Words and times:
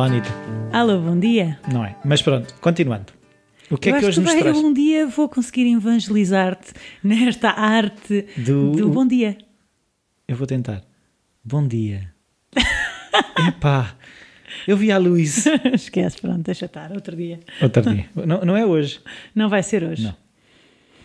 Olá, 0.00 0.06
Anitta. 0.08 0.30
Alô, 0.72 0.98
bom 0.98 1.20
dia. 1.20 1.60
Não 1.70 1.84
é? 1.84 1.94
Mas 2.02 2.22
pronto, 2.22 2.54
continuando. 2.62 3.12
O 3.70 3.76
que 3.76 3.90
Eu 3.90 3.96
é 3.96 4.00
que 4.00 4.06
hoje 4.06 4.18
nos 4.22 4.32
traz? 4.34 4.56
um 4.56 4.72
dia 4.72 5.06
vou 5.06 5.28
conseguir 5.28 5.70
evangelizar-te 5.70 6.72
nesta 7.04 7.50
arte 7.50 8.24
Do- 8.34 8.72
do, 8.72 8.88
bom 8.88 9.06
dia. 9.06 9.36
Eu 10.26 10.36
vou 10.36 10.46
tentar. 10.46 10.82
Bom 11.44 11.68
dia. 11.68 12.14
Epá, 13.46 13.94
eu 14.66 14.74
vi 14.74 14.90
a 14.90 14.96
luz 14.96 15.44
Esquece, 15.74 16.18
pronto, 16.18 16.40
deixa 16.44 16.64
estar, 16.64 16.90
outro 16.92 17.14
dia. 17.14 17.38
outro 17.60 17.82
dia. 17.82 18.08
Não, 18.14 18.40
não 18.40 18.56
é 18.56 18.64
hoje. 18.64 19.00
Não 19.34 19.50
vai 19.50 19.62
ser 19.62 19.84
hoje. 19.84 20.04
Não. 20.04 20.16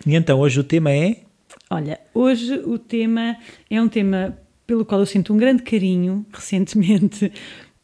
E 0.07 0.15
então, 0.15 0.39
hoje 0.39 0.57
o 0.57 0.63
tema 0.63 0.89
é. 0.89 1.17
Olha, 1.69 1.99
hoje 2.13 2.53
o 2.59 2.79
tema 2.79 3.35
é 3.69 3.81
um 3.81 3.89
tema 3.89 4.37
pelo 4.65 4.85
qual 4.85 5.01
eu 5.01 5.05
sinto 5.05 5.33
um 5.33 5.37
grande 5.37 5.63
carinho 5.63 6.25
recentemente, 6.31 7.29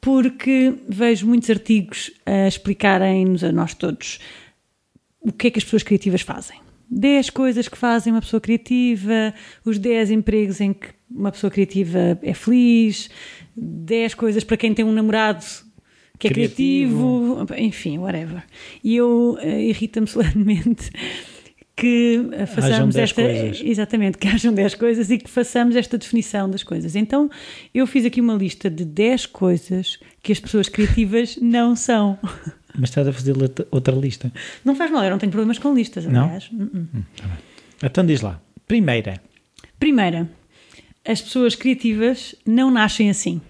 porque 0.02 0.74
vejo 0.90 1.28
muitos 1.28 1.50
artigos 1.50 2.12
a 2.26 2.48
explicarem-nos 2.48 3.44
a 3.44 3.52
nós 3.52 3.74
todos 3.76 4.20
o 5.22 5.32
que 5.32 5.48
é 5.48 5.52
que 5.52 5.60
as 5.60 5.64
pessoas 5.64 5.84
criativas 5.84 6.22
fazem. 6.22 6.60
10 6.90 7.30
coisas 7.30 7.68
que 7.70 7.78
fazem 7.78 8.12
uma 8.12 8.20
pessoa 8.22 8.42
criativa, 8.42 9.34
os 9.64 9.78
10 9.78 10.12
empregos 10.12 10.60
em 10.60 10.74
que 10.74 10.88
uma 11.10 11.32
pessoa 11.32 11.50
criativa 11.50 12.20
é 12.22 12.34
feliz, 12.34 13.10
10 13.56 14.16
coisas 14.16 14.44
para 14.44 14.58
quem 14.58 14.74
tem 14.74 14.84
um 14.84 14.92
namorado 14.92 15.46
que 16.20 16.28
é 16.28 16.32
Criativo. 16.32 17.36
criativo, 17.36 17.56
enfim, 17.58 17.98
whatever. 17.98 18.44
E 18.84 18.96
eu 18.96 19.38
eh, 19.40 19.64
irrita-me 19.64 20.06
solenemente 20.08 20.92
que 21.76 22.28
eh, 22.34 22.46
façamos 22.46 22.94
10 22.96 23.10
esta. 23.10 23.22
coisas. 23.24 23.62
Exatamente, 23.64 24.18
que 24.18 24.28
hajam 24.28 24.54
10 24.54 24.76
coisas 24.76 25.10
e 25.10 25.18
que 25.18 25.30
façamos 25.30 25.76
esta 25.76 25.98
definição 25.98 26.50
das 26.50 26.64
coisas. 26.64 26.96
Então, 26.96 27.30
eu 27.74 27.88
fiz 27.88 28.06
aqui 28.06 28.20
uma 28.22 28.34
lista 28.36 28.70
de 28.70 28.86
10 28.86 29.26
coisas 29.28 29.98
que 30.22 30.32
as 30.32 30.40
pessoas 30.40 30.70
criativas 30.70 31.38
não 31.42 31.76
são. 31.76 32.20
Mas 32.78 32.90
estás 32.90 33.08
a 33.08 33.14
fazer 33.14 33.36
outra- 33.72 33.96
lista. 33.96 34.32
Não 34.64 34.76
faz 34.76 34.92
mal, 34.92 35.04
eu 35.04 35.10
não 35.12 35.18
tenho 35.18 35.32
problemas 35.32 35.58
com 35.60 35.74
listas, 35.74 36.06
Não? 36.06 36.24
aliás. 36.26 36.50
Uh-uh. 36.52 37.04
Então 37.84 38.06
diz 38.06 38.22
lá. 38.22 38.40
Primeira. 38.68 39.20
Primeira, 39.80 40.30
as 41.06 41.22
pessoas 41.22 41.56
criativas 41.56 42.36
não 42.46 42.70
nascem 42.70 43.10
assim. 43.10 43.42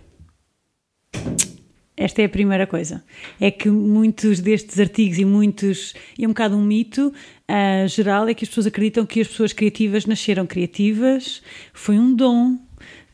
Esta 2.03 2.21
é 2.21 2.25
a 2.25 2.29
primeira 2.29 2.65
coisa. 2.65 3.03
É 3.39 3.51
que 3.51 3.69
muitos 3.69 4.39
destes 4.39 4.79
artigos 4.79 5.19
e 5.19 5.25
muitos. 5.25 5.93
E 6.17 6.25
é 6.25 6.27
um 6.27 6.31
bocado 6.31 6.55
um 6.55 6.63
mito 6.63 7.13
ah, 7.51 7.85
geral 7.85 8.29
é 8.29 8.33
que 8.33 8.45
as 8.45 8.49
pessoas 8.49 8.67
acreditam 8.67 9.05
que 9.05 9.19
as 9.19 9.27
pessoas 9.27 9.51
criativas 9.51 10.05
nasceram 10.05 10.47
criativas, 10.47 11.41
foi 11.73 11.99
um 11.99 12.15
dom, 12.15 12.57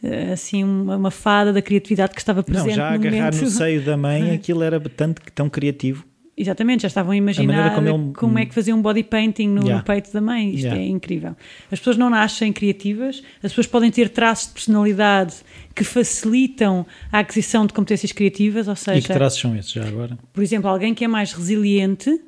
ah, 0.03 0.33
assim, 0.33 0.63
uma, 0.63 0.95
uma 0.95 1.09
fada 1.09 1.52
da 1.52 1.59
criatividade 1.59 2.13
que 2.13 2.19
estava 2.19 2.43
presente 2.43 2.69
Não, 2.69 2.75
já 2.75 2.89
no 2.91 2.95
agarrar 2.95 3.31
momento. 3.33 3.41
no 3.41 3.49
seio 3.49 3.81
da 3.81 3.97
mãe, 3.97 4.30
aquilo 4.35 4.61
era 4.61 4.80
tanto 4.80 5.23
tão 5.33 5.49
criativo. 5.49 6.05
Exatamente, 6.39 6.83
já 6.83 6.88
estavam 6.88 7.13
a 7.13 7.16
imaginar 7.16 7.47
maneira 7.71 7.75
como 7.75 8.13
como, 8.13 8.38
ele- 8.38 8.43
é 8.43 8.45
que 8.47 8.53
faziam 8.53 8.77
um 8.77 8.81
body 8.81 9.02
painting 9.03 9.47
no, 9.47 9.61
Yeah. 9.63 9.77
no 9.80 9.83
peito 9.83 10.13
da 10.13 10.21
mãe. 10.21 10.49
Isto 10.53 10.66
Yeah. 10.66 10.83
é 10.83 10.88
incrível. 10.88 11.35
As 11.71 11.80
pessoas 11.80 11.97
não 11.97 12.11
nascem 12.11 12.53
criativas, 12.53 13.23
as 13.41 13.52
pessoas 13.52 13.66
podem 13.66 13.89
ter 13.89 14.09
traços 14.09 14.49
de 14.49 14.53
personalidade 14.53 15.33
que 15.73 15.83
facilitam 15.83 16.85
a 17.11 17.19
aquisição 17.19 17.65
de 17.65 17.73
competências 17.73 18.11
criativas, 18.11 18.67
ou 18.67 18.73
E 18.73 18.77
que 18.77 18.83
seja, 18.83 19.13
traços 19.15 19.39
são 19.41 19.55
esses 19.58 19.71
já 19.71 19.88
agora? 19.88 20.15
por 20.31 20.43
exemplo, 20.43 20.69
alguém 20.69 20.93
que 20.93 21.03
é 21.03 21.08
mais 21.08 21.33
resiliente 21.33 22.21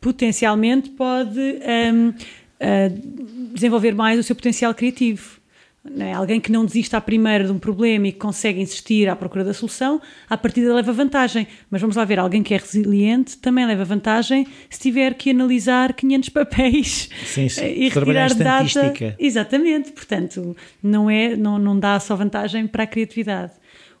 potencialmente 0.00 0.90
pode 0.90 1.38
hum, 1.38 2.12
ah, 2.60 2.90
desenvolver 3.54 3.94
mais 3.94 4.18
o 4.18 4.22
seu 4.22 4.34
potencial 4.34 4.74
criativo. 4.74 5.37
É? 5.98 6.12
Alguém 6.12 6.40
que 6.40 6.50
não 6.50 6.64
desiste 6.64 6.94
à 6.94 7.00
primeira 7.00 7.44
de 7.44 7.52
um 7.52 7.58
problema 7.58 8.08
e 8.08 8.12
que 8.12 8.18
consegue 8.18 8.60
insistir 8.60 9.08
à 9.08 9.16
procura 9.16 9.44
da 9.44 9.54
solução, 9.54 10.00
à 10.28 10.36
partida 10.36 10.74
leva 10.74 10.92
vantagem. 10.92 11.46
Mas 11.70 11.80
vamos 11.80 11.96
lá 11.96 12.04
ver, 12.04 12.18
alguém 12.18 12.42
que 12.42 12.54
é 12.54 12.56
resiliente 12.56 13.36
também 13.38 13.66
leva 13.66 13.84
vantagem 13.84 14.46
se 14.68 14.80
tiver 14.80 15.14
que 15.14 15.30
analisar 15.30 15.92
500 15.92 16.28
papéis 16.28 17.08
Sim, 17.24 17.48
sim. 17.48 17.64
e 17.66 17.88
retirar 17.88 18.34
data. 18.34 18.94
Exatamente, 19.18 19.92
portanto, 19.92 20.56
não, 20.82 21.10
é, 21.10 21.36
não, 21.36 21.58
não 21.58 21.78
dá 21.78 21.98
só 22.00 22.16
vantagem 22.16 22.66
para 22.66 22.84
a 22.84 22.86
criatividade. 22.86 23.52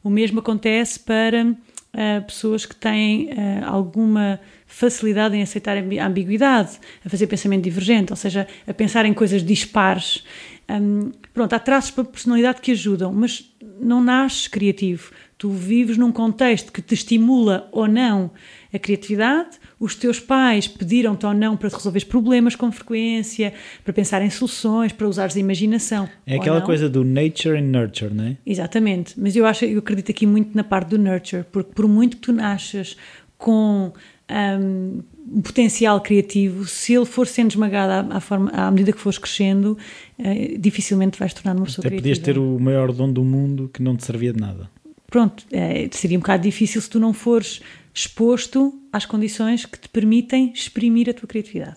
O 0.02 0.10
mesmo 0.10 0.40
acontece 0.40 1.00
para 1.00 1.54
ah, 1.92 2.22
pessoas 2.26 2.66
que 2.66 2.76
têm 2.76 3.30
ah, 3.32 3.68
alguma 3.68 4.38
facilidade 4.66 5.34
em 5.34 5.42
aceitar 5.42 5.76
a 5.76 6.06
ambiguidade, 6.06 6.78
a 7.04 7.08
fazer 7.08 7.26
pensamento 7.26 7.64
divergente, 7.64 8.12
ou 8.12 8.16
seja, 8.16 8.46
a 8.66 8.74
pensar 8.74 9.06
em 9.06 9.14
coisas 9.14 9.42
dispares. 9.42 10.22
Hum, 10.70 11.12
pronto, 11.32 11.54
há 11.54 11.58
traços 11.58 11.90
para 11.90 12.04
personalidade 12.04 12.60
que 12.60 12.72
ajudam, 12.72 13.12
mas 13.12 13.50
não 13.80 14.02
nasces 14.02 14.48
criativo. 14.48 15.10
Tu 15.38 15.48
vives 15.50 15.96
num 15.96 16.12
contexto 16.12 16.72
que 16.72 16.82
te 16.82 16.94
estimula 16.94 17.68
ou 17.72 17.86
não 17.86 18.30
a 18.74 18.78
criatividade, 18.78 19.56
os 19.80 19.94
teus 19.94 20.20
pais 20.20 20.68
pediram-te 20.68 21.24
ou 21.24 21.32
não 21.32 21.56
para 21.56 21.70
resolveres 21.70 22.04
problemas 22.04 22.54
com 22.54 22.70
frequência, 22.70 23.54
para 23.82 23.92
pensar 23.92 24.20
em 24.20 24.28
soluções, 24.28 24.92
para 24.92 25.08
usares 25.08 25.36
a 25.36 25.40
imaginação. 25.40 26.08
É 26.26 26.36
aquela 26.36 26.60
coisa 26.60 26.88
do 26.88 27.04
nature 27.04 27.56
and 27.56 27.68
nurture, 27.68 28.12
não 28.12 28.24
é? 28.24 28.36
Exatamente, 28.44 29.18
mas 29.18 29.34
eu 29.36 29.46
acho, 29.46 29.64
eu 29.64 29.78
acredito 29.78 30.10
aqui 30.10 30.26
muito 30.26 30.54
na 30.54 30.64
parte 30.64 30.90
do 30.90 30.98
nurture, 30.98 31.44
porque 31.50 31.72
por 31.72 31.88
muito 31.88 32.16
que 32.16 32.22
tu 32.24 32.32
nasças 32.32 32.96
com 33.38 33.92
hum, 34.30 35.00
um 35.30 35.40
potencial 35.42 36.00
criativo, 36.00 36.66
se 36.66 36.94
ele 36.94 37.04
for 37.04 37.26
sendo 37.26 37.50
esmagado 37.50 38.10
à, 38.12 38.16
à 38.16 38.20
forma, 38.20 38.50
à 38.50 38.70
medida 38.70 38.92
que 38.92 38.98
fores 39.00 39.18
crescendo, 39.18 39.76
eh, 40.18 40.56
dificilmente 40.58 41.18
vais 41.18 41.34
tornar 41.34 41.54
uma 41.56 41.66
pessoa 41.66 41.86
Até 41.86 41.96
podias 41.96 42.18
criativa. 42.18 42.46
ter 42.46 42.54
o 42.56 42.58
maior 42.58 42.92
dom 42.92 43.12
do 43.12 43.22
mundo 43.24 43.70
que 43.72 43.82
não 43.82 43.96
te 43.96 44.04
servia 44.04 44.32
de 44.32 44.40
nada. 44.40 44.70
Pronto, 45.06 45.44
eh, 45.52 45.88
seria 45.92 46.16
um 46.16 46.20
bocado 46.20 46.42
difícil 46.42 46.80
se 46.80 46.88
tu 46.90 46.98
não 47.00 47.12
fores 47.12 47.60
exposto 47.94 48.72
às 48.92 49.04
condições 49.06 49.64
que 49.66 49.78
te 49.78 49.88
permitem 49.88 50.52
exprimir 50.54 51.08
a 51.10 51.14
tua 51.14 51.26
criatividade. 51.28 51.76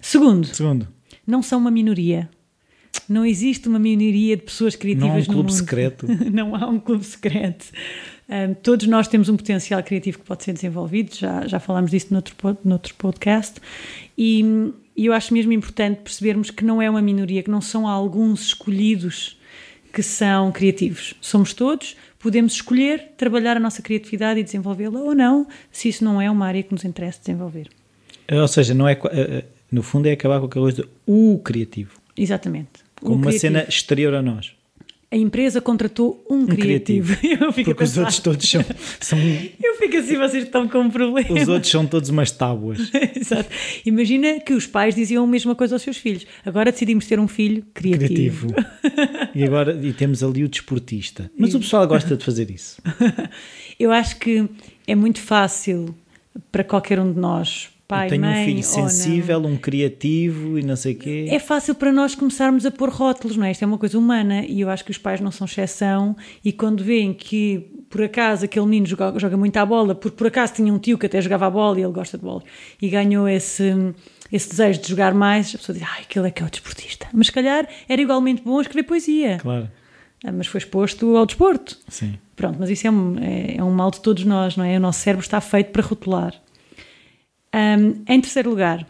Segundo, 0.00 0.46
Segundo, 0.46 0.88
não 1.26 1.42
são 1.42 1.58
uma 1.58 1.70
minoria. 1.70 2.28
Não 3.08 3.24
existe 3.24 3.68
uma 3.68 3.78
minoria 3.78 4.36
de 4.36 4.42
pessoas 4.42 4.74
criativas 4.74 5.08
não 5.08 5.14
há 5.14 5.16
um 5.16 5.18
no 5.18 5.24
clube 5.26 5.50
mundo. 5.50 5.58
secreto. 5.58 6.06
não 6.32 6.56
há 6.56 6.66
um 6.68 6.78
clube 6.80 7.04
secreto. 7.04 7.66
Um, 8.30 8.54
todos 8.54 8.86
nós 8.86 9.08
temos 9.08 9.28
um 9.28 9.36
potencial 9.36 9.82
criativo 9.82 10.20
que 10.20 10.24
pode 10.24 10.44
ser 10.44 10.52
desenvolvido, 10.52 11.12
já, 11.16 11.48
já 11.48 11.58
falámos 11.58 11.90
disso 11.90 12.12
noutro, 12.12 12.34
noutro 12.64 12.94
podcast, 12.94 13.60
e, 14.16 14.72
e 14.96 15.06
eu 15.06 15.12
acho 15.12 15.34
mesmo 15.34 15.52
importante 15.52 16.00
percebermos 16.02 16.48
que 16.48 16.64
não 16.64 16.80
é 16.80 16.88
uma 16.88 17.02
minoria, 17.02 17.42
que 17.42 17.50
não 17.50 17.60
são 17.60 17.88
alguns 17.88 18.46
escolhidos 18.46 19.36
que 19.92 20.00
são 20.00 20.52
criativos. 20.52 21.14
Somos 21.20 21.52
todos, 21.52 21.96
podemos 22.20 22.52
escolher 22.52 23.14
trabalhar 23.16 23.56
a 23.56 23.60
nossa 23.60 23.82
criatividade 23.82 24.38
e 24.38 24.44
desenvolvê-la 24.44 25.00
ou 25.00 25.12
não, 25.12 25.48
se 25.72 25.88
isso 25.88 26.04
não 26.04 26.20
é 26.20 26.30
uma 26.30 26.46
área 26.46 26.62
que 26.62 26.70
nos 26.70 26.84
interessa 26.84 27.18
desenvolver. 27.18 27.68
Ou 28.30 28.46
seja, 28.46 28.72
não 28.72 28.86
é, 28.86 28.92
eh, 28.92 28.98
eh, 29.12 29.44
no 29.72 29.82
fundo 29.82 30.06
é 30.06 30.12
acabar 30.12 30.38
com 30.38 30.46
aquela 30.46 30.66
coisa 30.66 30.88
o 31.04 31.40
criativo. 31.42 31.98
Exatamente. 32.16 32.70
Como 33.00 33.16
uma 33.16 33.32
cena 33.32 33.64
exterior 33.68 34.14
a 34.14 34.22
nós. 34.22 34.54
A 35.12 35.16
empresa 35.16 35.60
contratou 35.60 36.24
um, 36.30 36.46
criativo. 36.46 37.14
Fico 37.18 37.44
a 37.44 37.52
Porque 37.52 37.70
os 37.72 37.76
pensar- 37.76 38.00
outros 38.02 38.18
todos 38.20 38.48
são, 38.48 38.64
são- 39.00 39.18
Eu 39.18 39.74
fico 39.76 39.96
assim, 39.96 40.16
vocês 40.16 40.44
estão 40.44 40.68
com 40.68 40.78
um 40.82 40.90
problema. 40.90 41.32
Os 41.32 41.48
outros 41.48 41.70
são 41.72 41.84
todos 41.84 42.10
umas 42.10 42.30
tábuas. 42.30 42.78
Exato. 43.16 43.48
Imagina 43.84 44.38
que 44.38 44.52
os 44.52 44.68
pais 44.68 44.94
diziam 44.94 45.24
a 45.24 45.26
mesma 45.26 45.54
coisa 45.56 45.74
aos 45.74 45.82
seus 45.82 45.96
filhos. 45.96 46.24
Agora 46.46 46.70
decidimos 46.70 47.06
ter 47.08 47.18
um 47.18 47.26
filho 47.26 47.64
criativo. 47.74 48.52
Criativo. 48.52 49.30
E 49.34 49.42
agora 49.42 49.76
e 49.82 49.92
temos 49.92 50.22
ali 50.22 50.44
o 50.44 50.48
desportista. 50.48 51.28
Mas 51.36 51.54
o 51.54 51.58
pessoal 51.60 51.86
gosta 51.88 52.16
de 52.16 52.24
fazer 52.24 52.48
isso. 52.48 52.80
Eu 53.80 53.90
acho 53.90 54.16
que 54.16 54.48
é 54.86 54.94
muito 54.94 55.18
fácil 55.20 55.92
para 56.52 56.62
qualquer 56.62 57.00
um 57.00 57.12
de 57.12 57.18
nós, 57.18 57.68
pai, 57.90 58.06
Eu 58.06 58.10
tenho 58.10 58.22
mãe 58.22 58.42
um 58.42 58.44
filho 58.46 58.62
sensível, 58.62 59.38
um 59.46 59.56
criativo 59.56 60.58
e 60.58 60.62
não 60.62 60.76
sei 60.76 60.94
o 60.94 60.98
quê. 60.98 61.26
É 61.28 61.38
fácil 61.38 61.74
para 61.74 61.92
nós 61.92 62.14
começarmos 62.14 62.64
a 62.64 62.70
pôr 62.70 62.88
rótulos, 62.90 63.36
não 63.36 63.44
é? 63.44 63.50
Isto 63.52 63.62
é 63.64 63.66
uma 63.66 63.78
coisa 63.78 63.98
humana 63.98 64.44
e 64.46 64.60
eu 64.60 64.70
acho 64.70 64.84
que 64.84 64.90
os 64.90 64.98
pais 64.98 65.20
não 65.20 65.30
são 65.30 65.44
exceção. 65.46 66.16
E 66.44 66.52
quando 66.52 66.82
veem 66.84 67.12
que 67.12 67.66
por 67.90 68.02
acaso 68.02 68.44
aquele 68.44 68.66
menino 68.66 68.86
joga, 68.86 69.18
joga 69.18 69.36
muito 69.36 69.56
à 69.56 69.66
bola, 69.66 69.94
porque 69.94 70.16
por 70.16 70.26
acaso 70.28 70.54
tinha 70.54 70.72
um 70.72 70.78
tio 70.78 70.96
que 70.96 71.06
até 71.06 71.20
jogava 71.20 71.46
a 71.46 71.50
bola 71.50 71.78
e 71.78 71.82
ele 71.82 71.92
gosta 71.92 72.16
de 72.16 72.24
bola 72.24 72.42
e 72.80 72.88
ganhou 72.88 73.28
esse, 73.28 73.64
esse 74.30 74.48
desejo 74.48 74.80
de 74.80 74.88
jogar 74.88 75.12
mais, 75.12 75.52
a 75.54 75.58
pessoa 75.58 75.76
diz: 75.76 75.86
Ai, 75.96 76.02
aquele 76.02 76.28
é 76.28 76.30
que 76.30 76.42
é 76.42 76.46
o 76.46 76.50
desportista. 76.50 77.06
Mas 77.12 77.26
se 77.26 77.32
calhar 77.32 77.66
era 77.88 78.00
igualmente 78.00 78.42
bom 78.42 78.60
escrever 78.60 78.84
poesia, 78.84 79.38
Claro, 79.42 79.68
Ah, 80.24 80.30
mas 80.32 80.46
foi 80.46 80.58
exposto 80.58 81.16
ao 81.16 81.26
desporto. 81.26 81.78
sim. 81.88 82.14
Pronto, 82.36 82.56
mas 82.58 82.70
isso 82.70 82.86
é 82.86 82.90
um, 82.90 83.18
é, 83.18 83.56
é 83.58 83.62
um 83.64 83.70
mal 83.70 83.90
de 83.90 84.00
todos 84.00 84.24
nós, 84.24 84.56
não 84.56 84.64
é? 84.64 84.78
O 84.78 84.80
nosso 84.80 85.00
cérebro 85.00 85.22
está 85.22 85.40
feito 85.42 85.72
para 85.72 85.82
rotular. 85.82 86.32
Ahm, 87.52 88.02
em 88.08 88.20
terceiro 88.20 88.50
lugar, 88.50 88.86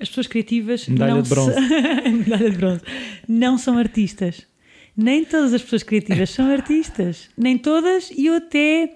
as 0.00 0.08
pessoas 0.08 0.26
criativas 0.26 0.86
Medalha 0.88 1.14
não 1.14 1.22
de 1.22 1.28
bronze. 1.28 1.52
se- 1.54 2.10
Medalha 2.10 2.50
de 2.50 2.56
bronze. 2.56 2.80
Não 3.28 3.58
são 3.58 3.78
artistas. 3.78 4.46
Nem 4.96 5.24
todas 5.24 5.52
as 5.52 5.62
pessoas 5.62 5.82
criativas 5.82 6.30
são 6.30 6.50
artistas. 6.50 7.28
Nem 7.36 7.58
todas, 7.58 8.10
e 8.10 8.26
eu 8.26 8.34
até 8.34 8.94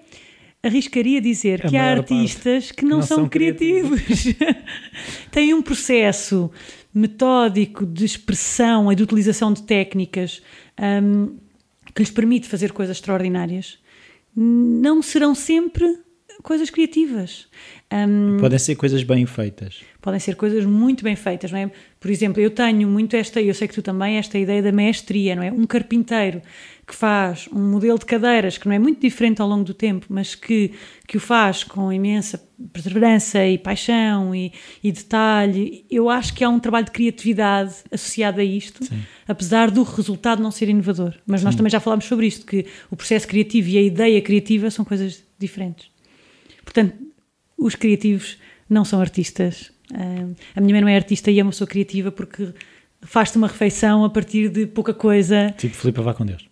arriscaria 0.63 1.19
dizer 1.21 1.65
A 1.65 1.69
que 1.69 1.77
há 1.77 1.91
artistas 1.91 2.71
que 2.71 2.85
não, 2.85 3.01
são, 3.01 3.27
criativos. 3.27 3.99
Têm 5.31 5.53
um 5.53 5.61
processo 5.61 6.51
metódico 6.93 7.85
de 7.85 8.05
expressão 8.05 8.91
e 8.91 8.95
de 8.95 9.03
utilização 9.03 9.53
de 9.53 9.63
técnicas 9.63 10.41
hum, 11.03 11.35
que 11.95 12.01
lhes 12.01 12.11
permite 12.11 12.47
fazer 12.47 12.71
coisas 12.71 12.97
extraordinárias. 12.97 13.79
Não 14.35 15.01
serão 15.01 15.33
sempre 15.35 15.99
coisas 16.41 16.69
criativas. 16.69 17.47
Um, 17.91 18.37
Podem 18.39 18.57
ser 18.57 18.75
coisas 18.75 19.03
bem 19.03 19.25
feitas. 19.25 19.81
podem 20.01 20.19
ser 20.19 20.35
coisas 20.35 20.65
muito 20.65 21.03
bem 21.03 21.15
feitas, 21.15 21.51
não 21.51 21.59
é? 21.59 21.71
Por 21.99 22.09
exemplo, 22.09 22.41
eu 22.41 22.49
tenho 22.49 22.87
muito 22.87 23.15
esta, 23.15 23.41
eu 23.41 23.53
sei 23.53 23.67
que 23.67 23.73
tu 23.73 23.81
também, 23.81 24.15
esta 24.17 24.37
ideia 24.37 24.61
da 24.61 24.71
mestria, 24.71 25.35
não 25.35 25.43
é? 25.43 25.51
Um 25.51 25.65
carpinteiro 25.65 26.41
que 26.87 26.95
faz 26.95 27.47
um 27.53 27.71
modelo 27.71 27.99
de 27.99 28.05
cadeiras 28.05 28.57
que 28.57 28.67
não 28.67 28.73
é 28.75 28.79
muito 28.79 28.99
diferente 28.99 29.41
ao 29.41 29.47
longo 29.47 29.63
do 29.63 29.73
tempo, 29.73 30.05
mas 30.09 30.33
que, 30.35 30.71
que 31.07 31.17
o 31.17 31.19
faz 31.19 31.63
com 31.63 31.91
imensa 31.91 32.41
perseverança 32.73 33.45
e 33.45 33.57
paixão 33.57 34.33
e, 34.33 34.51
e 34.83 34.91
detalhe, 34.91 35.85
eu 35.89 36.09
acho 36.09 36.33
que 36.33 36.43
há 36.43 36.49
um 36.49 36.59
trabalho 36.59 36.85
de 36.85 36.91
criatividade 36.91 37.75
associado 37.91 38.39
a 38.39 38.43
isto, 38.43 38.85
Sim. 38.85 39.01
apesar 39.27 39.69
do 39.69 39.83
resultado 39.83 40.41
não 40.41 40.51
ser 40.51 40.69
inovador. 40.69 41.15
Mas 41.25 41.43
nós 41.43 41.55
também 41.55 41.69
já 41.71 41.79
falámos 41.79 42.05
sobre 42.05 42.27
isto, 42.27 42.45
que 42.45 42.65
o 42.89 42.95
processo 42.95 43.27
criativo 43.27 43.67
e 43.69 43.77
a 43.77 43.81
ideia 43.81 44.21
criativa 44.21 44.69
são 44.71 44.85
coisas 44.85 45.23
diferentes. 45.37 45.90
Portanto, 46.73 46.93
os 47.57 47.75
criativos 47.75 48.37
não 48.69 48.85
são 48.85 48.99
artistas. 49.01 49.71
Ah, 49.93 50.27
a 50.55 50.61
minha 50.61 50.73
mãe 50.73 50.81
não 50.81 50.87
é 50.87 50.95
artista 50.95 51.29
e 51.31 51.39
é 51.39 51.43
uma 51.43 51.51
pessoa 51.51 51.67
criativa 51.67 52.11
porque 52.11 52.49
faz-te 53.03 53.37
uma 53.37 53.47
refeição 53.47 54.05
a 54.05 54.09
partir 54.09 54.47
de 54.49 54.65
pouca 54.67 54.93
coisa. 54.93 55.53
Tipo, 55.57 55.75
Filipe, 55.75 56.01
vá 56.01 56.13
com 56.13 56.25
Deus. 56.25 56.45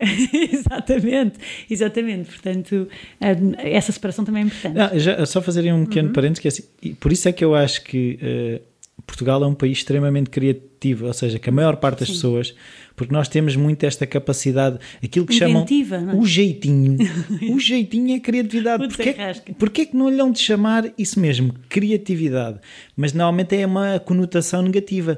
exatamente, 0.52 1.40
exatamente. 1.70 2.30
Portanto, 2.30 2.88
ah, 3.22 3.28
essa 3.60 3.92
separação 3.92 4.26
também 4.26 4.44
é 4.44 4.46
importante. 4.48 4.76
Não, 4.76 5.00
já, 5.00 5.26
só 5.26 5.42
fazerem 5.42 5.72
um 5.74 5.80
Uhum. 5.80 5.86
pequeno 5.86 6.10
parênteses, 6.12 6.40
que 6.40 6.48
é 6.48 6.50
assim, 6.50 6.96
por 7.00 7.12
isso 7.12 7.28
é 7.30 7.32
que 7.32 7.44
eu 7.46 7.56
acho 7.56 7.84
que 7.84 8.20
eh, 8.22 8.62
Portugal 9.08 9.42
é 9.44 9.48
um 9.48 9.54
país 9.56 9.78
extremamente 9.80 10.30
criativo, 10.30 11.06
ou 11.08 11.14
seja, 11.14 11.40
que 11.40 11.50
a 11.50 11.54
maior 11.54 11.78
parte 11.78 12.00
das 12.00 12.10
pessoas, 12.10 12.54
porque 13.00 13.14
nós 13.14 13.30
temos 13.30 13.56
muito 13.56 13.82
esta 13.86 14.06
capacidade, 14.06 14.78
aquilo 15.02 15.26
que 15.26 15.34
Inventiva, 15.42 15.96
chamam 15.96 16.14
não 16.14 16.20
é? 16.20 16.22
o 16.22 16.26
jeitinho. 16.28 16.98
o 17.56 17.58
jeitinho 17.58 18.14
é 18.14 18.20
criatividade. 18.20 18.86
Porquê, 18.90 19.16
porquê 19.58 19.86
que 19.86 19.96
não 19.96 20.10
lhe 20.10 20.20
hão 20.20 20.30
de 20.34 20.40
chamar 20.40 20.92
isso 20.98 21.18
mesmo, 21.18 21.54
criatividade? 21.70 22.60
Mas 22.98 23.14
normalmente 23.14 23.56
é 23.56 23.66
uma 23.66 24.00
conotação 24.00 24.62
negativa. 24.62 25.18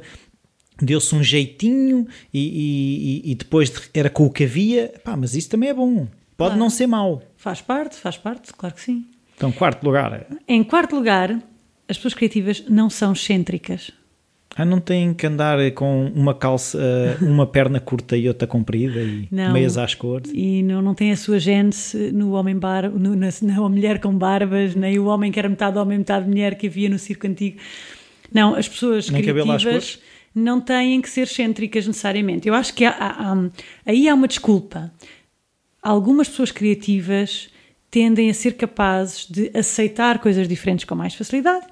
Deu-se 0.79 1.15
um 1.15 1.23
jeitinho 1.23 2.07
e, 2.31 3.21
e- 3.25 3.31
e- 3.31 3.35
depois 3.35 3.71
de- 3.71 3.81
era 3.95 4.11
com 4.11 4.25
o 4.25 4.29
que 4.31 4.43
havia, 4.43 4.93
pá, 5.03 5.17
mas 5.17 5.33
isso 5.35 5.49
também 5.49 5.69
é 5.69 5.73
bom. 5.73 6.07
Pode 6.37 6.51
Claro. 6.51 6.59
não 6.59 6.69
ser 6.69 6.85
mau. 6.85 7.23
Faz 7.35 7.61
parte, 7.61 7.95
faz 7.95 8.15
parte, 8.15 8.53
claro 8.53 8.75
que 8.75 8.81
sim. 8.81 9.05
Então, 9.35 9.51
quarto 9.51 9.83
lugar, 9.83 10.27
Em 10.47 10.63
quarto 10.63 10.95
lugar, 10.95 11.31
as 11.89 11.97
pessoas 11.97 12.13
criativas 12.13 12.63
não 12.69 12.91
são 12.91 13.13
excêntricas. 13.13 13.91
Ah, 14.55 14.65
não 14.65 14.79
tem 14.81 15.13
que 15.13 15.25
andar 15.25 15.57
com 15.71 16.11
uma 16.13 16.33
calça, 16.35 16.77
eh, 16.77 17.17
uma 17.23 17.47
perna 17.47 17.79
curta 17.79 18.17
e 18.17 18.27
outra 18.27 18.45
comprida 18.45 18.99
e 19.01 19.27
Não. 19.31 19.53
meias 19.53 19.77
às 19.77 19.95
cores. 19.95 20.29
E 20.33 20.61
não, 20.61 20.81
não 20.81 20.93
tem 20.93 21.11
a 21.11 21.15
sua 21.15 21.39
gênese 21.39 22.11
no 22.11 22.31
homem 22.33 22.57
bar, 22.57 22.89
no, 22.89 23.15
na, 23.15 23.29
na 23.41 23.69
mulher 23.69 23.99
com 24.01 24.13
barbas, 24.13 24.75
nem 24.75 24.99
o 24.99 25.05
homem 25.05 25.31
que 25.31 25.39
era 25.39 25.47
metade 25.47 25.77
homem, 25.77 25.97
metade 25.99 26.27
mulher 26.27 26.55
que 26.55 26.67
havia 26.67 26.89
no 26.89 26.99
circo 26.99 27.27
antigo. 27.27 27.57
Não, 28.33 28.53
as 28.53 28.67
pessoas 28.67 29.09
Nem 29.09 29.21
criativas 29.21 29.99
não 30.35 30.59
têm 30.59 31.01
que 31.01 31.09
ser 31.09 31.21
excêntricas 31.21 31.87
necessariamente. 31.87 32.47
Eu 32.47 32.53
acho 32.53 32.73
que 32.73 32.83
há- 32.83 32.91
há- 32.91 33.31
há- 33.33 33.49
aí 33.85 34.09
há 34.09 34.13
uma 34.13 34.27
desculpa. 34.27 34.91
Algumas 35.81 36.27
pessoas 36.29 36.51
criativas 36.51 37.49
tendem 37.89 38.29
a 38.29 38.33
ser 38.33 38.53
capazes 38.55 39.25
de 39.29 39.49
aceitar 39.57 40.19
coisas 40.19 40.47
diferentes 40.47 40.85
com 40.85 40.93
mais 40.95 41.13
facilidade 41.15 41.65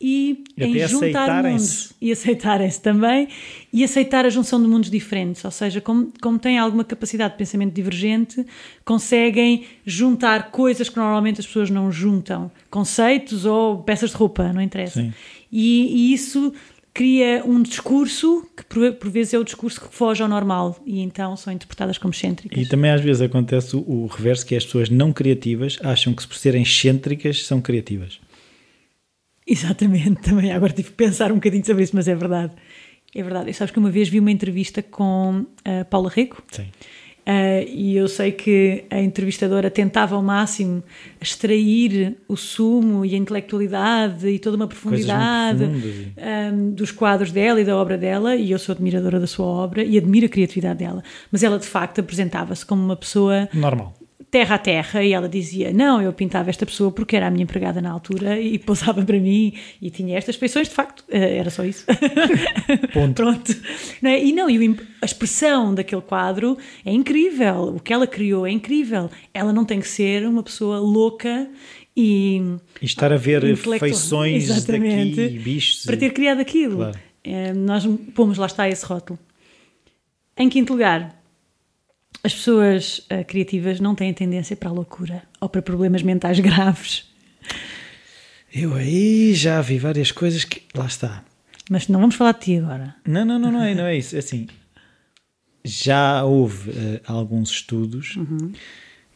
e, 0.00 0.44
E 0.56 0.64
em 0.64 0.88
juntar 0.88 1.42
mundos. 1.42 1.92
E 2.00 2.10
aceitarem-se 2.10 2.80
também. 2.80 3.28
E 3.72 3.84
aceitar 3.84 4.24
a 4.24 4.30
junção 4.30 4.60
de 4.60 4.66
mundos 4.66 4.90
diferentes, 4.90 5.44
ou 5.44 5.50
seja, 5.50 5.80
como, 5.80 6.10
como 6.20 6.38
têm 6.38 6.58
alguma 6.58 6.84
capacidade 6.84 7.34
de 7.34 7.38
pensamento 7.38 7.74
divergente, 7.74 8.44
conseguem 8.84 9.64
juntar 9.84 10.50
coisas 10.50 10.88
que 10.88 10.96
normalmente 10.96 11.40
as 11.40 11.46
pessoas 11.46 11.70
não 11.70 11.92
juntam, 11.92 12.50
conceitos 12.70 13.44
ou 13.44 13.82
peças 13.82 14.10
de 14.10 14.16
roupa, 14.16 14.52
não 14.52 14.62
interessa. 14.62 15.12
E, 15.52 16.10
e 16.10 16.14
isso 16.14 16.52
cria 16.92 17.42
um 17.46 17.62
discurso 17.62 18.46
que 18.56 18.64
por, 18.64 18.92
por 18.94 19.10
vezes 19.10 19.34
é 19.34 19.38
o 19.38 19.44
discurso 19.44 19.80
que 19.80 19.94
foge 19.94 20.22
ao 20.22 20.28
normal. 20.28 20.80
E 20.84 21.00
então 21.00 21.36
são 21.36 21.52
interpretadas 21.52 21.98
como 21.98 22.12
excêntricas. 22.12 22.58
E 22.58 22.66
também 22.66 22.90
às 22.90 23.00
vezes 23.00 23.22
acontece 23.22 23.76
o, 23.76 23.80
o 23.80 24.06
reverso, 24.06 24.44
que 24.44 24.54
é 24.54 24.58
as 24.58 24.64
pessoas 24.64 24.88
não 24.88 25.12
criativas 25.12 25.78
acham 25.82 26.12
que 26.12 26.26
por 26.26 26.36
serem 26.36 26.62
excêntricas 26.62 27.46
são 27.46 27.60
criativas. 27.60 28.18
Exatamente, 29.50 30.22
também 30.22 30.52
agora 30.52 30.72
tive 30.72 30.90
que 30.90 30.96
pensar 30.96 31.32
um 31.32 31.36
bocadinho 31.36 31.64
sobre 31.66 31.82
isso, 31.82 31.96
mas 31.96 32.06
é 32.06 32.14
verdade. 32.14 32.52
É 33.14 33.22
verdade. 33.22 33.50
E 33.50 33.54
sabes 33.54 33.72
que 33.72 33.78
uma 33.78 33.90
vez 33.90 34.08
vi 34.08 34.20
uma 34.20 34.30
entrevista 34.30 34.82
com 34.82 35.44
a 35.64 35.84
Paula 35.84 36.08
Rico 36.08 36.42
Sim. 36.52 36.68
Uh, 37.20 37.62
e 37.68 37.96
eu 37.96 38.08
sei 38.08 38.32
que 38.32 38.84
a 38.90 38.98
entrevistadora 38.98 39.70
tentava 39.70 40.16
ao 40.16 40.22
máximo 40.22 40.82
extrair 41.20 42.16
o 42.26 42.36
sumo 42.36 43.04
e 43.04 43.14
a 43.14 43.18
intelectualidade 43.18 44.26
e 44.26 44.38
toda 44.38 44.56
uma 44.56 44.66
profundidade 44.66 45.64
um, 45.64 46.70
dos 46.72 46.90
quadros 46.90 47.30
dela 47.30 47.60
e 47.60 47.64
da 47.64 47.76
obra 47.76 47.98
dela, 47.98 48.34
e 48.34 48.50
eu 48.50 48.58
sou 48.58 48.72
admiradora 48.72 49.20
da 49.20 49.26
sua 49.26 49.46
obra 49.46 49.84
e 49.84 49.98
admiro 49.98 50.26
a 50.26 50.28
criatividade 50.28 50.78
dela, 50.78 51.04
mas 51.30 51.42
ela 51.42 51.58
de 51.58 51.66
facto 51.66 52.00
apresentava-se 52.00 52.64
como 52.64 52.82
uma 52.82 52.96
pessoa 52.96 53.48
Normal. 53.52 53.94
Terra 54.30 54.54
a 54.54 54.58
terra 54.58 55.02
e 55.02 55.12
ela 55.12 55.28
dizia: 55.28 55.72
Não, 55.72 56.00
eu 56.00 56.12
pintava 56.12 56.50
esta 56.50 56.64
pessoa 56.64 56.92
porque 56.92 57.16
era 57.16 57.26
a 57.26 57.30
minha 57.30 57.42
empregada 57.42 57.80
na 57.80 57.90
altura 57.90 58.40
e 58.40 58.58
pousava 58.60 59.04
para 59.04 59.18
mim 59.18 59.54
e 59.82 59.90
tinha 59.90 60.16
estas 60.16 60.36
feições, 60.36 60.68
de 60.68 60.74
facto, 60.74 61.04
eh, 61.10 61.36
era 61.36 61.50
só 61.50 61.64
isso. 61.64 61.84
Ponto. 62.92 63.14
Pronto. 63.14 63.54
Não 64.00 64.10
é? 64.10 64.22
E 64.22 64.32
não, 64.32 64.48
e 64.48 64.76
a 65.02 65.04
expressão 65.04 65.74
daquele 65.74 66.02
quadro 66.02 66.56
é 66.84 66.92
incrível, 66.92 67.74
o 67.76 67.80
que 67.80 67.92
ela 67.92 68.06
criou 68.06 68.46
é 68.46 68.50
incrível. 68.50 69.10
Ela 69.34 69.52
não 69.52 69.64
tem 69.64 69.80
que 69.80 69.88
ser 69.88 70.26
uma 70.26 70.42
pessoa 70.42 70.78
louca 70.78 71.48
e. 71.96 72.40
E 72.80 72.86
estar 72.86 73.12
a 73.12 73.16
ver 73.16 73.44
intelectual. 73.44 73.78
feições 73.78 74.48
Exatamente, 74.48 75.22
daqui, 75.22 75.38
bichos. 75.38 75.84
Para 75.84 75.96
ter 75.96 76.12
criado 76.12 76.40
aquilo. 76.40 76.76
Claro. 76.76 76.98
Eh, 77.24 77.52
nós 77.52 77.84
pomos 78.14 78.38
lá 78.38 78.46
está 78.46 78.68
esse 78.68 78.84
rótulo. 78.86 79.18
Em 80.36 80.48
quinto 80.48 80.72
lugar, 80.72 81.19
as 82.22 82.34
pessoas 82.34 83.04
eh, 83.08 83.24
criativas 83.24 83.80
não 83.80 83.94
têm 83.94 84.12
tendência 84.12 84.56
para 84.56 84.68
a 84.68 84.72
loucura 84.72 85.22
ou 85.40 85.48
para 85.48 85.62
problemas 85.62 86.02
mentais 86.02 86.38
graves. 86.40 87.08
Eu 88.52 88.74
aí 88.74 89.34
já 89.34 89.60
vi 89.60 89.78
várias 89.78 90.10
coisas 90.10 90.44
que. 90.44 90.62
Lá 90.74 90.86
está. 90.86 91.24
Mas 91.70 91.88
não 91.88 92.00
vamos 92.00 92.16
falar 92.16 92.32
de 92.32 92.40
ti 92.40 92.56
agora. 92.56 92.96
Não, 93.06 93.24
não, 93.24 93.38
não, 93.38 93.52
não 93.52 93.62
é, 93.62 93.74
não 93.74 93.84
é 93.84 93.96
isso. 93.96 94.16
É 94.16 94.18
Assim, 94.18 94.48
já 95.64 96.24
houve 96.24 96.70
eh, 96.70 97.00
alguns 97.06 97.50
estudos 97.50 98.18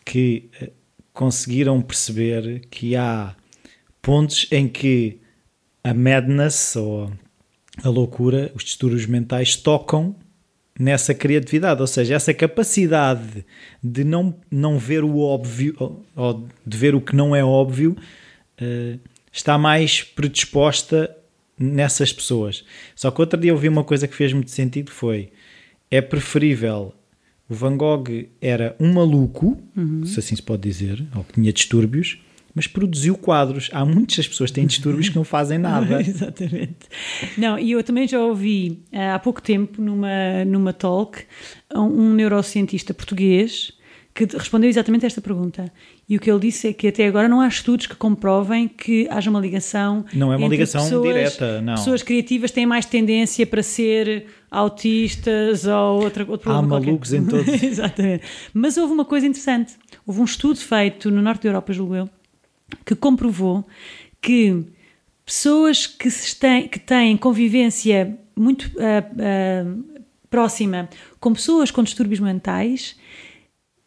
que 0.04 0.48
eh, 0.60 0.70
conseguiram 1.12 1.80
perceber 1.82 2.66
que 2.70 2.94
há 2.94 3.34
pontos 4.00 4.46
em 4.50 4.68
que 4.68 5.18
a 5.82 5.92
madness 5.92 6.76
ou 6.76 7.12
a 7.82 7.88
loucura, 7.88 8.52
os 8.54 8.62
distúrbios 8.62 9.06
mentais 9.06 9.56
tocam 9.56 10.14
nessa 10.78 11.14
criatividade, 11.14 11.80
ou 11.80 11.86
seja, 11.86 12.14
essa 12.14 12.34
capacidade 12.34 13.44
de 13.82 14.02
não, 14.02 14.34
não 14.50 14.78
ver 14.78 15.04
o 15.04 15.18
óbvio 15.18 15.74
ou, 15.78 16.04
ou 16.16 16.48
de 16.66 16.76
ver 16.76 16.94
o 16.94 17.00
que 17.00 17.14
não 17.14 17.34
é 17.34 17.44
óbvio 17.44 17.96
eh, 18.58 18.98
está 19.32 19.56
mais 19.56 20.02
predisposta 20.02 21.14
nessas 21.58 22.12
pessoas. 22.12 22.64
Só 22.96 23.10
que 23.10 23.20
outro 23.20 23.40
dia 23.40 23.52
eu 23.52 23.56
vi 23.56 23.68
uma 23.68 23.84
coisa 23.84 24.08
que 24.08 24.16
fez 24.16 24.32
muito 24.32 24.50
sentido 24.50 24.90
foi 24.90 25.30
é 25.90 26.00
preferível 26.00 26.92
o 27.48 27.54
Van 27.54 27.76
Gogh 27.76 28.26
era 28.40 28.74
um 28.80 28.92
maluco, 28.92 29.60
se 30.06 30.18
assim 30.18 30.34
se 30.34 30.42
pode 30.42 30.62
dizer, 30.62 31.04
ou 31.14 31.22
que 31.24 31.34
tinha 31.34 31.52
distúrbios, 31.52 32.18
mas 32.54 32.66
produziu 32.66 33.16
quadros. 33.16 33.68
Há 33.72 33.84
muitas 33.84 34.28
pessoas 34.28 34.50
que 34.50 34.54
têm 34.54 34.66
distúrbios 34.66 35.08
que 35.08 35.16
não 35.16 35.24
fazem 35.24 35.58
nada. 35.58 36.00
Exatamente. 36.06 36.86
Não, 37.36 37.58
e 37.58 37.72
eu 37.72 37.82
também 37.82 38.06
já 38.06 38.20
ouvi 38.20 38.82
eh, 38.92 39.10
há 39.10 39.18
pouco 39.18 39.42
tempo 39.42 39.82
numa, 39.82 40.44
numa 40.46 40.72
talk 40.72 41.24
um, 41.74 42.14
neurocientista 42.14 42.94
português 42.94 43.72
que 44.14 44.24
respondeu 44.26 44.70
exatamente 44.70 45.04
a 45.04 45.08
esta 45.08 45.20
pergunta. 45.20 45.72
E 46.08 46.16
o 46.16 46.20
que 46.20 46.30
ele 46.30 46.38
disse 46.38 46.68
é 46.68 46.72
que 46.72 46.86
até 46.86 47.04
agora 47.04 47.28
não 47.28 47.40
há 47.40 47.48
estudos 47.48 47.88
que 47.88 47.96
comprovem 47.96 48.68
que 48.68 49.08
haja 49.10 49.28
uma 49.28 49.40
ligação. 49.40 50.04
Não 50.14 50.32
é 50.32 50.36
uma 50.36 50.46
entre 50.46 50.56
ligação 50.56 50.84
pessoas, 50.84 51.14
direta, 51.14 51.60
não. 51.60 51.74
Pessoas 51.74 52.02
criativas 52.04 52.52
têm 52.52 52.64
mais 52.64 52.86
tendência 52.86 53.44
para 53.44 53.60
ser 53.60 54.26
autistas 54.48 55.66
ou 55.66 56.04
outra, 56.04 56.24
outro 56.28 56.48
Há 56.48 56.54
problema 56.54 56.68
qualquer. 56.68 56.86
malucos 56.86 57.12
em 57.12 57.24
todos. 57.26 57.48
Exatamente. 57.60 58.24
Mas 58.52 58.76
houve 58.76 58.92
uma 58.92 59.04
coisa 59.04 59.26
interessante. 59.26 59.74
Houve 60.06 60.20
um 60.20 60.24
estudo 60.24 60.60
feito 60.60 61.10
no 61.10 61.20
norte 61.20 61.42
da 61.42 61.48
Europa, 61.48 61.72
julgo 61.72 61.96
eu, 61.96 62.08
que 62.84 62.94
comprovou 62.94 63.66
que 64.20 64.64
pessoas 65.24 65.86
que, 65.86 66.08
têm, 66.38 66.68
que 66.68 66.78
têm 66.78 67.16
convivência 67.16 68.18
muito 68.36 68.70
ah, 68.78 69.04
ah, 69.18 70.04
próxima 70.28 70.88
com 71.20 71.32
pessoas 71.32 71.70
com 71.70 71.82
distúrbios 71.82 72.20
mentais 72.20 72.96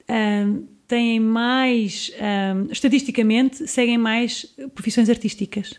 ah, 0.07 0.45
têm 0.87 1.19
mais, 1.19 2.11
ah, 2.19 2.65
estatisticamente, 2.71 3.67
seguem 3.67 3.97
mais 3.97 4.45
profissões 4.73 5.09
artísticas. 5.09 5.75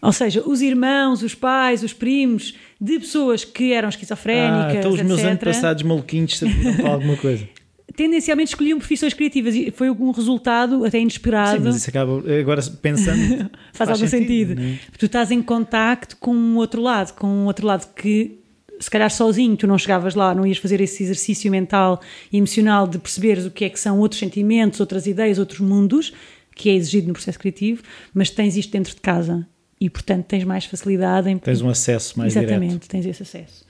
Ou 0.00 0.12
seja, 0.12 0.46
os 0.46 0.60
irmãos, 0.60 1.22
os 1.22 1.34
pais, 1.34 1.82
os 1.82 1.94
primos 1.94 2.54
de 2.78 2.98
pessoas 2.98 3.42
que 3.42 3.72
eram 3.72 3.88
Ah, 3.88 3.90
esquizofrénicas, 3.90 4.76
então 4.76 4.92
os 4.92 5.00
meus 5.00 5.20
etc., 5.20 5.32
antepassados 5.32 5.82
maluquinhos 5.82 6.36
serviram 6.36 6.76
para 6.76 6.90
alguma 6.90 7.16
coisa. 7.16 7.48
Tendencialmente 7.96 8.50
escolhiam 8.50 8.78
profissões 8.78 9.14
criativas 9.14 9.54
e 9.54 9.70
foi 9.70 9.90
um 9.90 10.10
resultado 10.10 10.84
até 10.84 10.98
inesperado. 10.98 11.58
Sim, 11.58 11.64
mas 11.64 11.76
isso 11.76 11.90
acaba, 11.90 12.22
agora 12.40 12.62
pensando. 12.82 13.50
faz, 13.72 13.88
faz, 13.88 13.90
algum 13.90 14.06
sentido. 14.06 14.50
sentido. 14.50 14.54
Né? 14.60 14.78
Tu 14.98 15.06
estás 15.06 15.30
em 15.30 15.42
contacto 15.42 16.16
com 16.16 16.34
um 16.34 16.56
outro 16.56 16.82
lado, 16.82 17.14
com 17.14 17.26
um 17.26 17.46
outro 17.46 17.66
lado 17.66 17.92
que 17.94 18.38
se 18.80 18.90
calhar 18.90 19.10
sozinho 19.10 19.56
tu 19.56 19.66
não 19.66 19.78
chegavas 19.78 20.14
lá, 20.14 20.34
não 20.34 20.46
ias 20.46 20.58
fazer 20.58 20.80
esse 20.80 21.02
exercício 21.02 21.50
mental 21.50 22.00
e 22.32 22.36
emocional 22.36 22.86
de 22.86 22.98
perceberes 22.98 23.46
o 23.46 23.50
que 23.50 23.64
é 23.64 23.68
que 23.70 23.78
são 23.78 23.98
outros 23.98 24.18
sentimentos, 24.18 24.80
outras 24.80 25.06
ideias, 25.06 25.38
outros 25.38 25.60
mundos, 25.60 26.12
que 26.54 26.70
é 26.70 26.74
exigido 26.74 27.08
no 27.08 27.12
processo 27.14 27.38
criativo, 27.38 27.82
mas 28.12 28.30
tens 28.30 28.56
isto 28.56 28.72
dentro 28.72 28.94
de 28.94 29.00
casa 29.00 29.46
e, 29.80 29.88
portanto, 29.90 30.26
tens 30.26 30.44
mais 30.44 30.64
facilidade 30.64 31.28
em. 31.28 31.38
Tens 31.38 31.60
um 31.60 31.68
acesso 31.68 32.18
mais 32.18 32.32
Exatamente, 32.32 32.58
direto. 32.58 32.82
Exatamente, 32.82 32.88
tens 32.88 33.06
esse 33.06 33.22
acesso. 33.22 33.64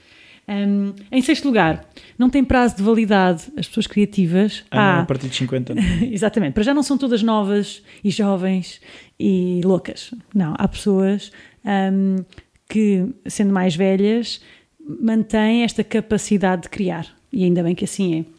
Um, 0.47 0.93
em 1.11 1.21
sexto 1.21 1.45
lugar, 1.45 1.83
não 2.17 2.29
tem 2.29 2.43
prazo 2.43 2.77
de 2.77 2.83
validade 2.83 3.45
as 3.57 3.67
pessoas 3.67 3.87
criativas. 3.87 4.63
Ah, 4.69 4.97
há... 4.97 5.01
a 5.01 5.05
partir 5.05 5.27
de 5.27 5.35
50 5.35 5.73
anos. 5.73 5.85
Exatamente, 6.11 6.53
para 6.53 6.63
já 6.63 6.73
não 6.73 6.83
são 6.83 6.97
todas 6.97 7.23
novas 7.23 7.81
e 8.03 8.11
jovens 8.11 8.79
e 9.19 9.61
loucas. 9.63 10.13
Não, 10.33 10.53
há 10.57 10.67
pessoas 10.67 11.31
um, 11.65 12.23
que, 12.69 13.07
sendo 13.25 13.53
mais 13.53 13.75
velhas, 13.75 14.41
mantém 14.79 15.63
esta 15.63 15.83
capacidade 15.83 16.63
de 16.63 16.69
criar. 16.69 17.07
E 17.33 17.43
ainda 17.43 17.63
bem 17.63 17.73
que 17.75 17.85
assim 17.85 18.19
é. 18.19 18.34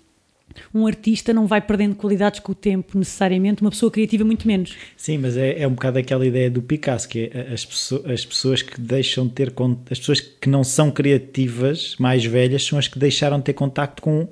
Um 0.75 0.87
artista 0.87 1.33
não 1.33 1.47
vai 1.47 1.61
perdendo 1.61 1.95
qualidades 1.95 2.41
com 2.41 2.53
o 2.53 2.55
tempo, 2.55 2.99
necessariamente, 2.99 3.63
uma 3.63 3.71
pessoa 3.71 3.91
criativa, 3.91 4.25
muito 4.25 4.47
menos. 4.47 4.77
Sim, 4.97 5.19
mas 5.19 5.37
é, 5.37 5.61
é 5.61 5.67
um 5.67 5.73
bocado 5.73 5.99
aquela 5.99 6.27
ideia 6.27 6.51
do 6.51 6.63
Picasso, 6.63 7.09
que 7.09 7.31
é 7.33 7.53
as, 7.53 7.65
pessoas, 7.65 8.11
as 8.11 8.25
pessoas 8.25 8.63
que 8.63 8.81
deixam 8.81 9.27
de 9.27 9.33
ter. 9.33 9.53
As 9.91 9.99
pessoas 9.99 10.21
que 10.21 10.49
não 10.49 10.65
são 10.65 10.91
criativas, 10.91 11.97
mais 11.99 12.25
velhas, 12.25 12.65
são 12.65 12.79
as 12.79 12.89
que 12.89 12.99
deixaram 12.99 13.39
de 13.39 13.45
ter 13.45 13.53
contacto 13.53 14.03
com 14.03 14.29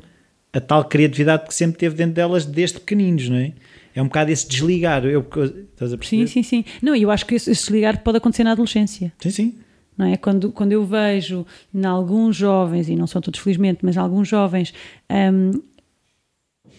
a 0.52 0.61
tal 0.61 0.85
criatividade 0.85 1.47
que 1.47 1.54
sempre 1.54 1.78
teve 1.78 1.97
dentro 1.97 2.14
delas 2.14 2.45
desde 2.45 2.78
pequeninos, 2.78 3.28
não 3.28 3.37
é? 3.37 3.52
É 3.95 4.02
um 4.02 4.07
bocado 4.07 4.31
esse 4.31 4.49
desligar. 4.49 5.04
Eu, 5.04 5.21
estás 5.21 5.93
a 5.93 5.97
perceber? 5.97 6.26
Sim, 6.26 6.26
sim, 6.26 6.43
sim. 6.43 6.64
Não, 6.83 6.97
eu 6.97 7.11
acho 7.11 7.25
que 7.25 7.37
esse 7.37 7.50
desligar 7.50 8.02
pode 8.02 8.19
acontecer 8.19 8.43
na 8.43 8.52
adolescência. 8.52 9.12
Sim, 9.21 9.31
sim 9.31 9.54
não 9.97 10.07
é? 10.07 10.16
Quando, 10.16 10.50
quando 10.52 10.73
eu 10.73 10.85
vejo 10.85 11.47
em 11.73 11.85
alguns 11.85 12.37
jovens, 12.37 12.88
e 12.88 12.97
não 12.97 13.07
são 13.07 13.23
todos 13.23 13.40
felizmente, 13.40 13.81
mas 13.83 13.97
alguns 13.97 14.28
jovens, 14.28 14.75
um, 15.11 15.62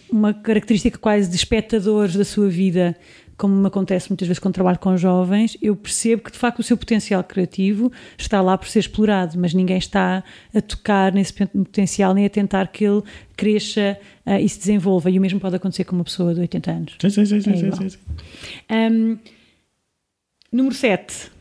uma 0.09 0.33
característica 0.33 0.97
quase 0.97 1.29
de 1.29 1.35
espectadores 1.35 2.15
da 2.15 2.23
sua 2.23 2.47
vida, 2.47 2.95
como 3.37 3.53
me 3.55 3.67
acontece 3.67 4.09
muitas 4.09 4.27
vezes 4.27 4.39
quando 4.39 4.53
trabalho 4.53 4.79
com 4.79 4.95
jovens, 4.95 5.57
eu 5.61 5.75
percebo 5.75 6.23
que 6.23 6.31
de 6.31 6.37
facto 6.37 6.59
o 6.59 6.63
seu 6.63 6.77
potencial 6.77 7.23
criativo 7.23 7.91
está 8.17 8.41
lá 8.41 8.57
por 8.57 8.67
ser 8.67 8.79
explorado, 8.79 9.37
mas 9.37 9.53
ninguém 9.53 9.77
está 9.77 10.23
a 10.53 10.61
tocar 10.61 11.11
nesse 11.13 11.33
potencial 11.33 12.13
nem 12.13 12.25
a 12.25 12.29
tentar 12.29 12.67
que 12.67 12.85
ele 12.85 13.01
cresça 13.35 13.97
uh, 14.25 14.39
e 14.39 14.47
se 14.47 14.59
desenvolva. 14.59 15.09
E 15.09 15.17
o 15.17 15.21
mesmo 15.21 15.39
pode 15.39 15.55
acontecer 15.55 15.83
com 15.83 15.95
uma 15.95 16.03
pessoa 16.05 16.33
de 16.33 16.39
80 16.41 16.71
anos. 16.71 16.95
Sim, 17.01 17.09
sim, 17.09 17.25
sim. 17.25 17.35
É 17.35 17.41
sim, 17.41 17.71
sim, 17.71 17.89
sim. 17.89 17.97
Um, 18.71 19.17
número 20.51 20.73
7 20.73 21.35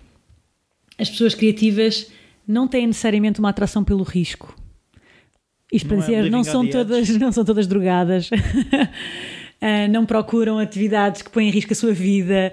as 0.98 1.10
pessoas 1.10 1.34
criativas 1.34 2.10
não 2.46 2.68
têm 2.68 2.86
necessariamente 2.86 3.40
uma 3.40 3.50
atração 3.50 3.82
pelo 3.82 4.02
risco. 4.02 4.54
Isto 5.72 5.88
para 5.88 5.96
é 5.96 6.00
dizer, 6.00 6.30
não 6.30 6.44
são, 6.44 6.68
todas, 6.68 7.08
não 7.10 7.32
são 7.32 7.44
todas 7.44 7.66
drogadas, 7.66 8.30
uh, 8.30 8.36
não 9.90 10.06
procuram 10.06 10.58
atividades 10.58 11.22
que 11.22 11.30
põem 11.30 11.48
em 11.48 11.50
risco 11.50 11.72
a 11.72 11.76
sua 11.76 11.92
vida. 11.92 12.52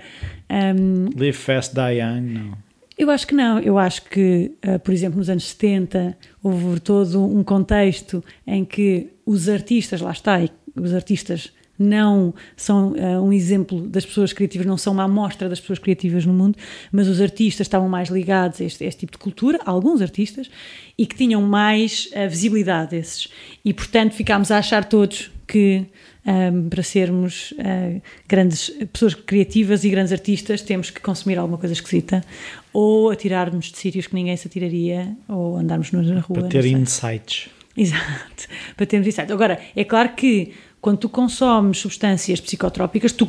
Um, 0.49 1.09
Live 1.17 1.37
fast, 1.37 1.75
die 1.75 1.99
young, 1.99 2.21
não. 2.21 2.57
Eu 2.97 3.09
acho 3.09 3.25
que 3.25 3.33
não. 3.33 3.59
Eu 3.59 3.77
acho 3.79 4.03
que, 4.03 4.51
uh, 4.65 4.79
por 4.79 4.93
exemplo, 4.93 5.17
nos 5.17 5.29
anos 5.29 5.45
70 5.49 6.17
houve 6.43 6.79
todo 6.79 7.23
um 7.23 7.43
contexto 7.43 8.23
em 8.45 8.63
que 8.63 9.09
os 9.25 9.49
artistas, 9.49 10.01
lá 10.01 10.11
está, 10.11 10.39
os 10.75 10.93
artistas 10.93 11.51
não 11.81 12.33
são 12.55 12.91
uh, 12.91 13.21
um 13.21 13.33
exemplo 13.33 13.81
das 13.87 14.05
pessoas 14.05 14.31
criativas, 14.31 14.67
não 14.67 14.77
são 14.77 14.93
uma 14.93 15.03
amostra 15.03 15.49
das 15.49 15.59
pessoas 15.59 15.79
criativas 15.79 16.25
no 16.25 16.33
mundo, 16.33 16.57
mas 16.91 17.07
os 17.07 17.19
artistas 17.19 17.65
estavam 17.65 17.89
mais 17.89 18.09
ligados 18.09 18.61
a 18.61 18.63
este, 18.63 18.83
a 18.83 18.87
este 18.87 19.01
tipo 19.01 19.13
de 19.13 19.17
cultura, 19.17 19.59
alguns 19.65 20.01
artistas, 20.01 20.49
e 20.97 21.05
que 21.05 21.15
tinham 21.15 21.41
mais 21.41 22.09
uh, 22.13 22.29
visibilidade 22.29 22.95
esses. 22.95 23.27
E 23.65 23.73
portanto 23.73 24.13
ficámos 24.13 24.51
a 24.51 24.57
achar 24.57 24.85
todos 24.85 25.31
que 25.47 25.85
um, 26.25 26.31
ehm, 26.31 26.69
para 26.69 26.83
sermos 26.83 27.51
uh, 27.53 28.01
grandes 28.27 28.69
pessoas 28.93 29.13
criativas 29.13 29.83
e 29.83 29.89
grandes 29.89 30.13
artistas 30.13 30.61
temos 30.61 30.89
que 30.89 31.01
consumir 31.01 31.37
alguma 31.37 31.57
coisa 31.57 31.73
esquisita 31.73 32.23
ou 32.71 33.09
atirar-nos 33.09 33.71
de 33.71 33.77
sítios 33.77 34.07
que 34.07 34.15
ninguém 34.15 34.37
se 34.37 34.47
atiraria 34.47 35.15
ou 35.27 35.57
andarmos 35.57 35.91
na 35.91 36.21
rua. 36.21 36.39
Para 36.39 36.47
ter 36.47 36.65
insights. 36.65 37.49
Exato, 37.75 38.47
para 38.77 38.85
termos 38.85 39.07
insights. 39.07 39.31
Agora, 39.31 39.59
é 39.75 39.83
claro 39.83 40.09
que 40.15 40.53
quando 40.81 40.97
tu 40.97 41.09
consomes 41.09 41.77
substâncias 41.77 42.41
psicotrópicas, 42.41 43.11
tu 43.11 43.27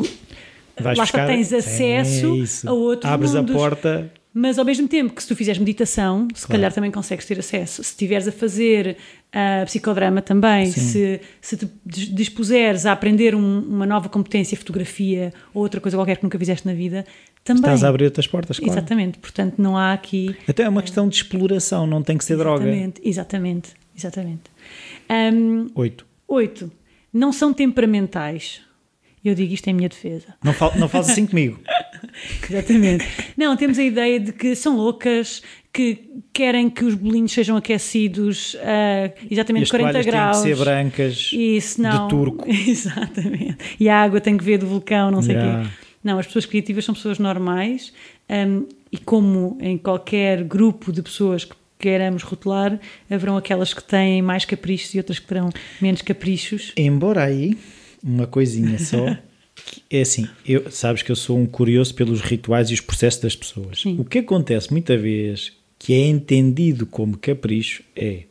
Vais 0.80 0.96
lá 0.96 1.04
buscar... 1.04 1.26
tens 1.26 1.52
acesso 1.52 2.64
é 2.64 2.68
a 2.68 2.72
outros 2.72 3.12
Abres 3.12 3.34
mundos. 3.34 3.54
a 3.54 3.58
porta. 3.58 4.12
Mas 4.34 4.58
ao 4.58 4.64
mesmo 4.64 4.88
tempo 4.88 5.12
que 5.12 5.22
se 5.22 5.28
tu 5.28 5.36
fizeres 5.36 5.58
meditação, 5.58 6.26
se 6.34 6.46
claro. 6.46 6.52
calhar 6.58 6.72
também 6.72 6.90
consegues 6.90 7.26
ter 7.26 7.38
acesso. 7.38 7.84
Se 7.84 7.90
estiveres 7.90 8.26
a 8.26 8.32
fazer 8.32 8.96
uh, 9.28 9.66
psicodrama 9.66 10.22
também, 10.22 10.72
se, 10.72 11.20
se 11.38 11.56
te 11.58 11.68
dispuseres 11.84 12.86
a 12.86 12.92
aprender 12.92 13.34
um, 13.34 13.58
uma 13.60 13.84
nova 13.84 14.08
competência, 14.08 14.56
fotografia 14.56 15.34
ou 15.52 15.62
outra 15.62 15.82
coisa 15.82 15.98
qualquer 15.98 16.16
que 16.16 16.22
nunca 16.22 16.38
fizeste 16.38 16.66
na 16.66 16.72
vida, 16.72 17.04
também. 17.44 17.60
Estás 17.60 17.84
a 17.84 17.88
abrir 17.90 18.06
outras 18.06 18.26
portas, 18.26 18.58
claro. 18.58 18.72
Exatamente, 18.72 19.18
portanto 19.18 19.56
não 19.58 19.76
há 19.76 19.92
aqui. 19.92 20.34
Até 20.48 20.62
é 20.62 20.68
uma 20.68 20.80
questão 20.80 21.06
de 21.06 21.16
exploração, 21.16 21.86
não 21.86 22.02
tem 22.02 22.16
que 22.16 22.24
ser 22.24 22.32
exatamente, 22.34 22.94
droga. 22.94 23.08
Exatamente, 23.08 23.70
exatamente. 23.94 24.42
Um, 25.10 25.70
oito. 25.74 26.06
Oito 26.26 26.72
não 27.12 27.32
são 27.32 27.52
temperamentais. 27.52 28.60
Eu 29.24 29.34
digo 29.34 29.54
isto 29.54 29.68
em 29.68 29.74
minha 29.74 29.88
defesa. 29.88 30.34
Não, 30.42 30.52
fal, 30.52 30.72
não 30.76 30.88
fales 30.88 31.10
assim 31.10 31.26
comigo. 31.26 31.60
Exatamente. 32.50 33.06
Não, 33.36 33.56
temos 33.56 33.78
a 33.78 33.82
ideia 33.82 34.18
de 34.18 34.32
que 34.32 34.56
são 34.56 34.76
loucas, 34.76 35.42
que 35.72 36.10
querem 36.32 36.68
que 36.68 36.84
os 36.84 36.94
bolinhos 36.94 37.30
sejam 37.30 37.56
aquecidos 37.56 38.56
a 38.60 39.12
exatamente 39.30 39.70
40 39.70 40.02
graus. 40.02 40.42
Têm 40.42 40.50
que 40.50 40.56
ser 40.56 40.64
brancas 40.64 41.30
e 41.32 41.60
senão, 41.60 42.08
de 42.08 42.14
turco. 42.14 42.44
Exatamente. 42.50 43.76
E 43.78 43.88
a 43.88 44.02
água 44.02 44.20
tem 44.20 44.36
que 44.36 44.42
vir 44.42 44.58
do 44.58 44.66
vulcão, 44.66 45.10
não 45.10 45.22
sei 45.22 45.36
o 45.36 45.38
yeah. 45.38 45.64
quê. 45.64 45.70
Não, 46.02 46.18
as 46.18 46.26
pessoas 46.26 46.44
criativas 46.44 46.84
são 46.84 46.94
pessoas 46.94 47.18
normais 47.20 47.92
um, 48.28 48.66
e 48.90 48.98
como 48.98 49.56
em 49.60 49.78
qualquer 49.78 50.42
grupo 50.42 50.92
de 50.92 51.00
pessoas 51.00 51.44
que 51.44 51.54
queiramos 51.82 52.22
rotular, 52.22 52.78
haverão 53.10 53.36
aquelas 53.36 53.74
que 53.74 53.82
têm 53.82 54.22
mais 54.22 54.44
caprichos 54.44 54.94
e 54.94 54.98
outras 54.98 55.18
que 55.18 55.26
terão 55.26 55.50
menos 55.80 56.00
caprichos. 56.00 56.72
Embora 56.76 57.24
aí, 57.24 57.58
uma 58.02 58.26
coisinha 58.26 58.78
só. 58.78 59.16
É 59.88 60.00
assim, 60.00 60.26
eu, 60.46 60.70
sabes 60.70 61.02
que 61.02 61.12
eu 61.12 61.14
sou 61.14 61.38
um 61.38 61.44
curioso 61.44 61.94
pelos 61.94 62.22
rituais 62.22 62.70
e 62.70 62.74
os 62.74 62.80
processos 62.80 63.20
das 63.20 63.36
pessoas. 63.36 63.82
Sim. 63.82 63.96
O 64.00 64.04
que 64.04 64.18
acontece 64.18 64.72
muita 64.72 64.96
vez 64.96 65.52
que 65.78 65.92
é 65.92 66.06
entendido 66.06 66.86
como 66.86 67.18
capricho 67.18 67.84
é 67.94 68.22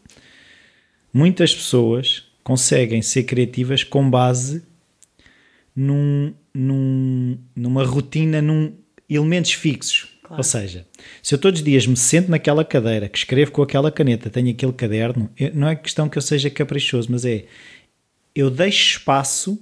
muitas 1.13 1.53
pessoas 1.53 2.23
conseguem 2.43 3.03
ser 3.03 3.23
criativas 3.23 3.83
com 3.83 4.09
base 4.09 4.63
num, 5.75 6.33
num, 6.53 7.37
numa 7.55 7.85
rotina, 7.85 8.41
num 8.41 8.73
elementos 9.07 9.53
fixos. 9.53 10.07
Claro. 10.31 10.39
Ou 10.39 10.43
seja, 10.43 10.87
se 11.21 11.35
eu 11.35 11.39
todos 11.39 11.59
os 11.59 11.65
dias 11.65 11.85
me 11.85 11.97
sento 11.97 12.31
naquela 12.31 12.63
cadeira, 12.63 13.09
que 13.09 13.17
escrevo 13.17 13.51
com 13.51 13.61
aquela 13.61 13.91
caneta, 13.91 14.29
tenho 14.29 14.49
aquele 14.49 14.71
caderno, 14.71 15.29
não 15.53 15.67
é 15.67 15.75
questão 15.75 16.07
que 16.07 16.17
eu 16.17 16.21
seja 16.21 16.49
caprichoso, 16.49 17.09
mas 17.11 17.25
é 17.25 17.45
eu 18.33 18.49
deixo 18.49 18.97
espaço 18.97 19.59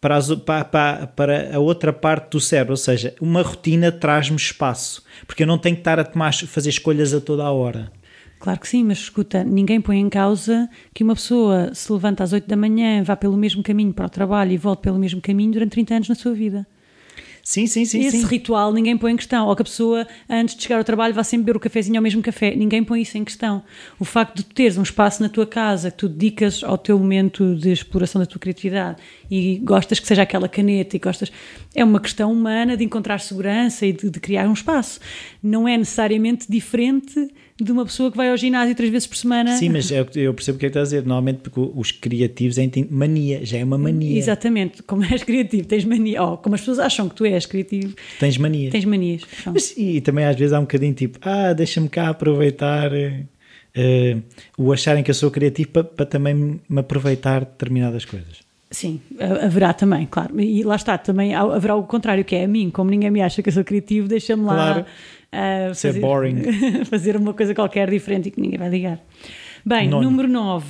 para, 0.00 0.16
as, 0.16 0.34
para, 0.34 0.64
para, 0.64 1.06
para, 1.08 1.56
a 1.56 1.58
outra 1.58 1.92
parte 1.92 2.30
do 2.30 2.40
cérebro, 2.40 2.72
ou 2.72 2.78
seja, 2.78 3.14
uma 3.20 3.42
rotina 3.42 3.92
traz-me 3.92 4.36
espaço, 4.36 5.04
porque 5.26 5.42
eu 5.42 5.46
não 5.46 5.58
tenho 5.58 5.76
que 5.76 5.82
estar 5.82 6.00
a 6.00 6.04
tomar, 6.04 6.32
fazer 6.32 6.70
escolhas 6.70 7.12
a 7.12 7.20
toda 7.20 7.44
a 7.44 7.52
hora. 7.52 7.92
Claro 8.38 8.58
que 8.58 8.68
sim, 8.68 8.82
mas 8.82 8.98
escuta, 8.98 9.44
ninguém 9.44 9.78
põe 9.78 9.98
em 9.98 10.08
causa 10.08 10.70
que 10.94 11.04
uma 11.04 11.14
pessoa 11.14 11.74
se 11.74 11.92
levanta 11.92 12.24
às 12.24 12.32
8 12.32 12.48
da 12.48 12.56
manhã, 12.56 13.02
vá 13.02 13.14
pelo 13.14 13.36
mesmo 13.36 13.62
caminho 13.62 13.92
para 13.92 14.06
o 14.06 14.10
trabalho 14.10 14.52
e 14.52 14.56
volte 14.56 14.80
pelo 14.80 14.98
mesmo 14.98 15.20
caminho 15.20 15.52
durante 15.52 15.72
30 15.72 15.94
anos 15.96 16.08
na 16.08 16.14
sua 16.14 16.32
vida. 16.32 16.66
Sim, 17.46 17.68
sim, 17.68 17.84
sim. 17.84 18.00
Esse 18.00 18.22
sim. 18.22 18.26
ritual 18.26 18.72
ninguém 18.72 18.98
põe 18.98 19.12
em 19.12 19.16
questão. 19.16 19.46
Ou 19.46 19.54
que 19.54 19.62
a 19.62 19.64
pessoa, 19.64 20.04
antes 20.28 20.56
de 20.56 20.64
chegar 20.64 20.78
ao 20.78 20.84
trabalho, 20.84 21.14
vá 21.14 21.22
sempre 21.22 21.44
beber 21.44 21.56
o 21.56 21.60
cafezinho 21.60 21.96
ao 21.96 22.02
mesmo 22.02 22.20
café. 22.20 22.56
Ninguém 22.56 22.82
põe 22.82 23.02
isso 23.02 23.16
em 23.16 23.24
questão. 23.24 23.62
O 24.00 24.04
facto 24.04 24.38
de 24.38 24.44
teres 24.46 24.76
um 24.76 24.82
espaço 24.82 25.22
na 25.22 25.28
tua 25.28 25.46
casa 25.46 25.92
que 25.92 25.96
tu 25.96 26.08
dedicas 26.08 26.64
ao 26.64 26.76
teu 26.76 26.98
momento 26.98 27.54
de 27.54 27.70
exploração 27.70 28.20
da 28.20 28.26
tua 28.26 28.40
criatividade 28.40 29.00
e 29.30 29.60
gostas 29.62 30.00
que 30.00 30.08
seja 30.08 30.22
aquela 30.22 30.48
caneta 30.48 30.96
e 30.96 30.98
gostas. 30.98 31.30
É 31.72 31.84
uma 31.84 32.00
questão 32.00 32.32
humana 32.32 32.76
de 32.76 32.82
encontrar 32.82 33.20
segurança 33.20 33.86
e 33.86 33.92
de, 33.92 34.10
de 34.10 34.18
criar 34.18 34.48
um 34.48 34.52
espaço. 34.52 34.98
Não 35.40 35.68
é 35.68 35.78
necessariamente 35.78 36.50
diferente 36.50 37.28
de 37.58 37.72
uma 37.72 37.84
pessoa 37.86 38.10
que 38.10 38.16
vai 38.16 38.30
ao 38.30 38.36
ginásio 38.36 38.74
três 38.74 38.90
vezes 38.90 39.06
por 39.06 39.16
semana. 39.16 39.56
Sim, 39.56 39.70
mas 39.70 39.90
eu, 39.90 40.06
eu 40.14 40.34
percebo 40.34 40.56
o 40.56 40.58
que 40.58 40.66
é 40.66 40.68
que 40.68 40.78
estás 40.78 40.88
a 40.88 40.96
dizer. 40.96 41.06
Normalmente, 41.06 41.38
porque 41.38 41.60
os 41.60 41.90
criativos 41.90 42.58
é 42.58 42.68
mania, 42.90 43.44
já 43.44 43.58
é 43.58 43.64
uma 43.64 43.78
mania. 43.78 44.18
Exatamente, 44.18 44.82
como 44.82 45.04
és 45.04 45.22
criativo, 45.22 45.66
tens 45.66 45.84
mania. 45.84 46.22
Oh, 46.22 46.36
como 46.36 46.54
as 46.54 46.60
pessoas 46.60 46.78
acham 46.78 47.08
que 47.08 47.14
tu 47.14 47.24
és 47.24 47.46
criativo, 47.46 47.94
tens 48.20 48.36
manias. 48.36 48.72
Tens 48.72 48.84
manias. 48.84 49.22
Mas, 49.46 49.74
e 49.76 50.00
também 50.00 50.24
às 50.24 50.36
vezes 50.36 50.52
há 50.52 50.58
um 50.58 50.62
bocadinho 50.62 50.94
tipo, 50.94 51.18
ah, 51.22 51.52
deixa-me 51.52 51.88
cá 51.88 52.08
aproveitar. 52.08 52.92
Uh, 52.92 54.22
o 54.56 54.72
acharem 54.72 55.04
que 55.04 55.10
eu 55.10 55.14
sou 55.14 55.30
criativo 55.30 55.68
para, 55.68 55.84
para 55.84 56.06
também 56.06 56.34
me 56.66 56.80
aproveitar 56.80 57.40
de 57.40 57.50
determinadas 57.50 58.06
coisas. 58.06 58.45
Sim, 58.70 59.00
haverá 59.42 59.72
também, 59.72 60.06
claro. 60.06 60.40
E 60.40 60.62
lá 60.64 60.74
está, 60.74 60.98
também 60.98 61.34
haverá 61.34 61.76
o 61.76 61.84
contrário, 61.84 62.24
que 62.24 62.34
é 62.34 62.44
a 62.44 62.48
mim, 62.48 62.68
como 62.70 62.90
ninguém 62.90 63.10
me 63.10 63.22
acha 63.22 63.42
que 63.42 63.48
eu 63.48 63.52
sou 63.52 63.64
criativo, 63.64 64.08
deixa-me 64.08 64.44
lá 64.44 64.54
claro. 64.54 64.80
uh, 64.80 65.74
fazer, 65.74 66.00
boring. 66.00 66.42
fazer 66.86 67.16
uma 67.16 67.32
coisa 67.32 67.54
qualquer 67.54 67.88
diferente 67.88 68.28
e 68.28 68.30
que 68.30 68.40
ninguém 68.40 68.58
vai 68.58 68.68
ligar. 68.68 69.00
Bem, 69.64 69.88
Nono. 69.88 70.10
número 70.10 70.28
9. 70.28 70.66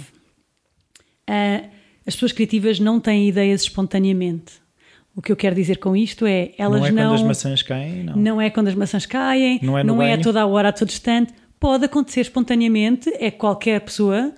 Uh, 1.29 1.69
as 2.07 2.15
pessoas 2.15 2.33
criativas 2.33 2.79
não 2.79 3.01
têm 3.01 3.29
ideias 3.29 3.63
espontaneamente. 3.63 4.55
O 5.15 5.23
que 5.23 5.33
eu 5.33 5.37
quero 5.37 5.57
dizer 5.57 5.79
com 5.79 5.97
isto 5.97 6.27
é, 6.27 6.53
elas 6.59 6.81
não... 6.81 6.87
É 6.89 6.93
não 6.93 7.09
quando 7.09 7.15
as 7.15 7.23
maçãs 7.23 7.63
caem, 7.63 8.05
não. 8.05 8.17
Não 8.17 8.41
é 8.41 8.51
quando 8.51 8.69
as 8.69 8.75
maçãs 8.75 9.07
caem, 9.07 9.59
não 9.63 9.79
é, 9.79 9.83
não 9.83 10.03
é 10.03 10.13
a 10.13 10.21
toda 10.21 10.43
a 10.43 10.47
hora, 10.47 10.69
a 10.69 10.73
todo 10.73 10.91
instante. 10.91 11.33
Pode 11.59 11.87
acontecer 11.87 12.21
espontaneamente, 12.21 13.11
é 13.19 13.31
qualquer 13.31 13.81
pessoa, 13.81 14.35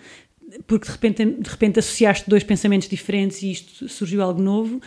porque 0.66 0.86
de 0.86 0.92
repente, 0.92 1.24
de 1.24 1.50
repente 1.50 1.78
associaste 1.78 2.28
dois 2.28 2.42
pensamentos 2.42 2.88
diferentes 2.88 3.42
e 3.42 3.50
isto 3.50 3.88
surgiu 3.88 4.22
algo 4.22 4.40
novo, 4.40 4.80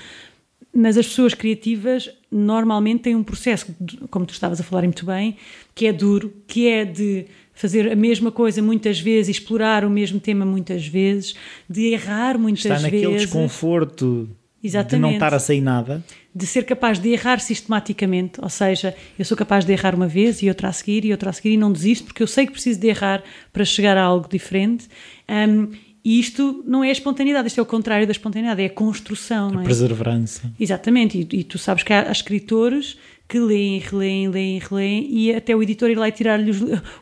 mas 0.73 0.97
as 0.97 1.07
pessoas 1.07 1.33
criativas 1.33 2.09
normalmente 2.31 3.03
têm 3.03 3.15
um 3.15 3.23
processo, 3.23 3.75
como 4.09 4.25
tu 4.25 4.33
estavas 4.33 4.59
a 4.59 4.63
falar 4.63 4.83
muito 4.83 5.05
bem, 5.05 5.35
que 5.75 5.85
é 5.85 5.93
duro, 5.93 6.33
que 6.47 6.67
é 6.67 6.85
de 6.85 7.25
fazer 7.53 7.91
a 7.91 7.95
mesma 7.95 8.31
coisa 8.31 8.61
muitas 8.61 8.99
vezes, 8.99 9.37
explorar 9.37 9.83
o 9.83 9.89
mesmo 9.89 10.19
tema 10.19 10.45
muitas 10.45 10.87
vezes, 10.87 11.35
de 11.69 11.87
errar 11.87 12.37
muitas 12.37 12.63
vezes. 12.63 12.77
Está 12.77 12.91
naquele 12.91 13.17
desconforto 13.17 14.29
Exatamente. 14.63 14.95
de 14.95 15.01
não 15.01 15.11
estar 15.11 15.33
a 15.33 15.39
sair 15.39 15.61
nada. 15.61 16.03
De 16.33 16.45
ser 16.45 16.63
capaz 16.63 16.97
de 16.97 17.09
errar 17.09 17.39
sistematicamente, 17.39 18.39
ou 18.41 18.50
seja, 18.50 18.95
eu 19.19 19.25
sou 19.25 19.35
capaz 19.35 19.65
de 19.65 19.73
errar 19.73 19.93
uma 19.93 20.07
vez 20.07 20.41
e 20.41 20.47
outra 20.47 20.69
a 20.69 20.73
seguir 20.73 21.03
e 21.03 21.11
outra 21.11 21.29
a 21.29 21.33
seguir 21.33 21.51
e 21.51 21.57
não 21.57 21.71
desisto 21.71 22.05
porque 22.05 22.23
eu 22.23 22.27
sei 22.27 22.45
que 22.45 22.53
preciso 22.53 22.79
de 22.79 22.88
errar 22.88 23.21
para 23.51 23.65
chegar 23.65 23.97
a 23.97 24.03
algo 24.03 24.29
diferente. 24.29 24.88
Um, 25.29 25.69
e 26.03 26.19
isto 26.19 26.63
não 26.65 26.83
é 26.83 26.89
a 26.89 26.91
espontaneidade, 26.91 27.47
isto 27.47 27.59
é 27.59 27.61
o 27.61 27.65
contrário 27.65 28.07
da 28.07 28.11
espontaneidade, 28.11 28.61
é 28.61 28.65
a 28.65 28.69
construção. 28.69 29.50
A 29.50 29.51
não 29.51 29.61
é? 29.61 29.65
perseverança. 29.65 30.51
Exatamente, 30.59 31.17
e, 31.17 31.39
e, 31.39 31.43
tu 31.43 31.59
sabes 31.59 31.83
que 31.83 31.93
há, 31.93 32.07
há 32.07 32.11
escritores 32.11 32.97
que 33.27 33.39
leem, 33.39 33.79
releem, 33.79 34.27
leem, 34.27 34.59
releem 34.59 35.07
e 35.09 35.33
até 35.33 35.55
o 35.55 35.61
editor 35.61 35.89
ir 35.89 35.97
lá 35.97 36.07
e 36.09 36.11
tirar-lhe 36.11 36.51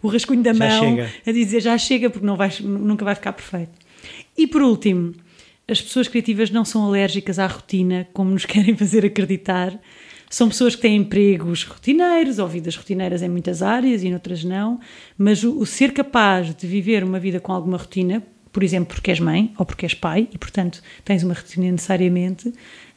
o 0.01 0.07
rascunho 0.07 0.43
da 0.43 0.53
já 0.53 0.67
mão 0.67 0.89
chega. 0.95 1.09
a 1.25 1.31
dizer 1.31 1.59
já 1.59 1.77
chega 1.77 2.09
porque 2.09 2.25
não 2.25 2.35
vai, 2.35 2.51
nunca 2.61 3.03
vai 3.03 3.15
ficar 3.15 3.33
perfeito. 3.33 3.71
E 4.37 4.45
por 4.45 4.61
último, 4.61 5.15
as 5.69 5.81
pessoas 5.81 6.07
criativas 6.07 6.49
não 6.49 6.65
são 6.65 6.85
alérgicas 6.85 7.39
à 7.39 7.47
rotina 7.47 8.07
como 8.13 8.31
nos 8.31 8.45
querem 8.45 8.75
fazer 8.75 9.05
acreditar. 9.05 9.79
São 10.29 10.47
pessoas 10.47 10.75
que 10.75 10.81
têm 10.81 10.95
empregos 10.95 11.63
rotineiros 11.63 12.37
ou 12.37 12.47
vidas 12.47 12.75
rotineiras 12.75 13.23
em 13.23 13.29
muitas 13.29 13.63
áreas 13.63 14.03
e 14.03 14.09
noutras 14.09 14.43
não, 14.43 14.79
mas 15.17 15.43
o, 15.43 15.57
o 15.57 15.65
ser 15.65 15.91
capaz 15.91 16.53
de 16.53 16.67
viver 16.67 17.03
uma 17.03 17.19
vida 17.19 17.39
com 17.39 17.51
alguma 17.51 17.77
rotina, 17.77 18.21
por 18.51 18.61
exemplo, 18.61 18.93
porque 18.93 19.09
és 19.09 19.19
mãe 19.19 19.51
ou 19.57 19.65
porque 19.65 19.85
és 19.85 19.95
pai 19.95 20.27
e, 20.31 20.37
portanto, 20.37 20.83
tens 21.03 21.23
uma 21.23 21.33
rotina 21.33 21.71
necessariamente, 21.71 22.53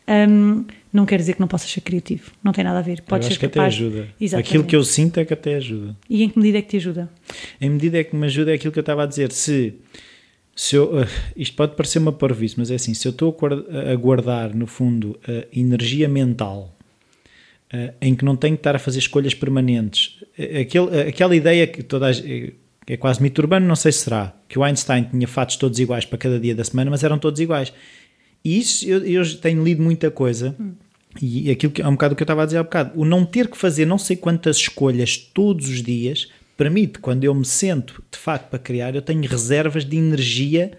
um, 0.07 0.65
não 0.93 1.07
quer 1.07 1.17
dizer 1.17 1.35
que 1.35 1.41
não 1.41 1.49
possas 1.49 1.71
ser 1.71 1.81
criativo. 1.81 2.31
Não 2.43 2.53
tem 2.53 2.65
nada 2.65 2.81
a 2.81 2.83
ver. 2.83 3.03
Pode 3.03 3.25
eu 3.25 3.31
ser 3.31 3.39
que 3.39 3.49
capaz... 3.49 3.75
até 3.75 3.85
ajuda. 3.85 4.09
Exatamente. 4.21 4.49
Aquilo 4.49 4.65
que 4.65 4.77
eu 4.77 4.85
sinto 4.85 5.19
é 5.19 5.25
que 5.25 5.33
até 5.33 5.55
ajuda. 5.55 5.97
E 6.11 6.23
em 6.23 6.29
que 6.29 6.39
medida 6.39 6.59
é 6.59 6.63
que 6.63 6.69
te 6.69 6.77
ajuda? 6.77 7.11
Em 7.61 7.71
medida 7.71 7.99
é 7.99 8.05
que 8.05 8.15
me 8.15 8.27
ajuda 8.27 8.51
é 8.51 8.55
aquilo 8.55 8.73
que 8.73 8.79
eu 8.79 8.83
estava 8.83 9.05
a 9.05 9.07
dizer. 9.07 9.33
Se, 9.33 9.75
se 10.55 10.77
eu, 10.77 11.01
uh, 11.01 11.07
isto 11.37 11.57
pode 11.57 11.75
parecer 11.75 11.99
uma 11.99 12.13
parvice, 12.13 12.55
mas 12.59 12.71
é 12.71 12.75
assim: 12.75 12.95
se 12.95 13.07
eu 13.07 13.11
estou 13.11 13.37
a 13.41 13.95
guardar, 13.95 14.55
no 14.55 14.67
fundo, 14.67 15.19
a 15.27 15.59
energia 15.59 16.09
mental 16.09 16.77
uh, 17.73 17.93
em 18.01 18.15
que 18.15 18.25
não 18.25 18.37
tenho 18.37 18.57
que 18.57 18.61
estar 18.61 18.77
a 18.77 18.79
fazer 18.79 18.99
escolhas 18.99 19.35
permanentes, 19.35 20.19
aquele, 20.61 21.09
aquela 21.09 21.35
ideia 21.35 21.67
que 21.67 21.83
toda 21.83 22.09
a, 22.09 22.13
é 22.87 22.97
quase 22.97 23.23
mito 23.23 23.41
urbano, 23.41 23.67
não 23.67 23.77
sei 23.77 23.93
se 23.93 24.01
será, 24.01 24.35
que 24.49 24.59
o 24.59 24.65
Einstein 24.65 25.05
tinha 25.05 25.29
fatos 25.29 25.57
todos 25.57 25.79
iguais 25.79 26.05
para 26.05 26.19
cada 26.19 26.39
dia 26.39 26.55
da 26.55 26.65
semana, 26.65 26.91
mas 26.91 27.05
eram 27.05 27.19
todos 27.19 27.41
iguais. 27.41 27.73
E 28.45 28.59
isso 28.59 28.87
eu, 28.89 29.05
eu 29.07 29.41
tenho 29.41 29.63
lido 29.63 29.83
muita 29.83 30.11
coisa. 30.11 30.55
Hum. 30.59 30.73
E 31.21 31.51
aquilo 31.51 31.73
que 31.73 31.83
é 31.83 31.87
um 31.87 31.93
bocado 31.93 32.15
o 32.15 32.17
que 32.17 32.23
eu 32.23 32.25
estava 32.25 32.43
a 32.43 32.47
dizer 32.47 32.59
há 32.59 32.63
bocado, 32.63 32.99
o 32.99 33.05
não 33.05 33.25
ter 33.25 33.49
que 33.49 33.57
fazer 33.57 33.85
não 33.85 33.99
sei 33.99 34.17
quantas 34.17 34.57
escolhas 34.57 35.17
todos 35.17 35.69
os 35.69 35.83
dias 35.83 36.29
permite, 36.63 37.01
quando 37.01 37.25
eu 37.25 37.35
me 37.35 37.45
sento 37.45 38.05
de 38.09 38.17
facto 38.17 38.49
para 38.49 38.59
criar, 38.59 38.95
eu 38.95 39.03
tenho 39.03 39.23
reservas 39.29 39.85
de 39.85 39.97
energia 39.97 40.71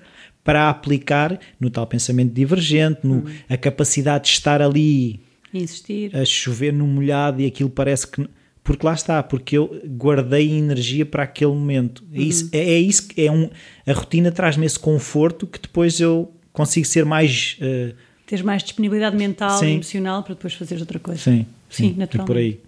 para 0.43 0.69
aplicar 0.69 1.37
no 1.59 1.69
tal 1.69 1.85
pensamento 1.85 2.33
divergente, 2.33 3.01
no, 3.03 3.15
hum. 3.15 3.25
a 3.49 3.57
capacidade 3.57 4.25
de 4.25 4.31
estar 4.31 4.61
ali 4.61 5.19
Insistir. 5.53 6.15
a 6.15 6.23
chover 6.23 6.71
no 6.71 6.87
molhado 6.87 7.41
e 7.41 7.45
aquilo 7.45 7.69
parece 7.69 8.07
que 8.07 8.25
porque 8.63 8.85
lá 8.85 8.93
está, 8.93 9.21
porque 9.21 9.57
eu 9.57 9.81
guardei 9.85 10.53
energia 10.53 11.05
para 11.05 11.23
aquele 11.23 11.51
momento. 11.51 12.01
Uhum. 12.09 12.21
É, 12.21 12.21
isso, 12.21 12.49
é, 12.53 12.59
é 12.59 12.79
isso 12.79 13.09
que 13.09 13.21
é 13.21 13.29
um, 13.29 13.49
a 13.85 13.91
rotina 13.91 14.31
traz-me 14.31 14.65
esse 14.65 14.79
conforto 14.79 15.45
que 15.45 15.59
depois 15.59 15.99
eu 15.99 16.31
consigo 16.53 16.87
ser 16.87 17.03
mais. 17.03 17.57
Uh, 17.59 17.93
Teres 18.25 18.41
mais 18.41 18.63
disponibilidade 18.63 19.17
mental 19.17 19.59
sim. 19.59 19.65
e 19.65 19.73
emocional 19.73 20.23
para 20.23 20.33
depois 20.33 20.53
fazeres 20.53 20.81
outra 20.81 20.97
coisa. 20.97 21.19
Sim, 21.19 21.45
sim, 21.69 21.89
sim 21.89 21.95
naturalmente. 21.97 22.27
por 22.27 22.37
aí. 22.37 22.61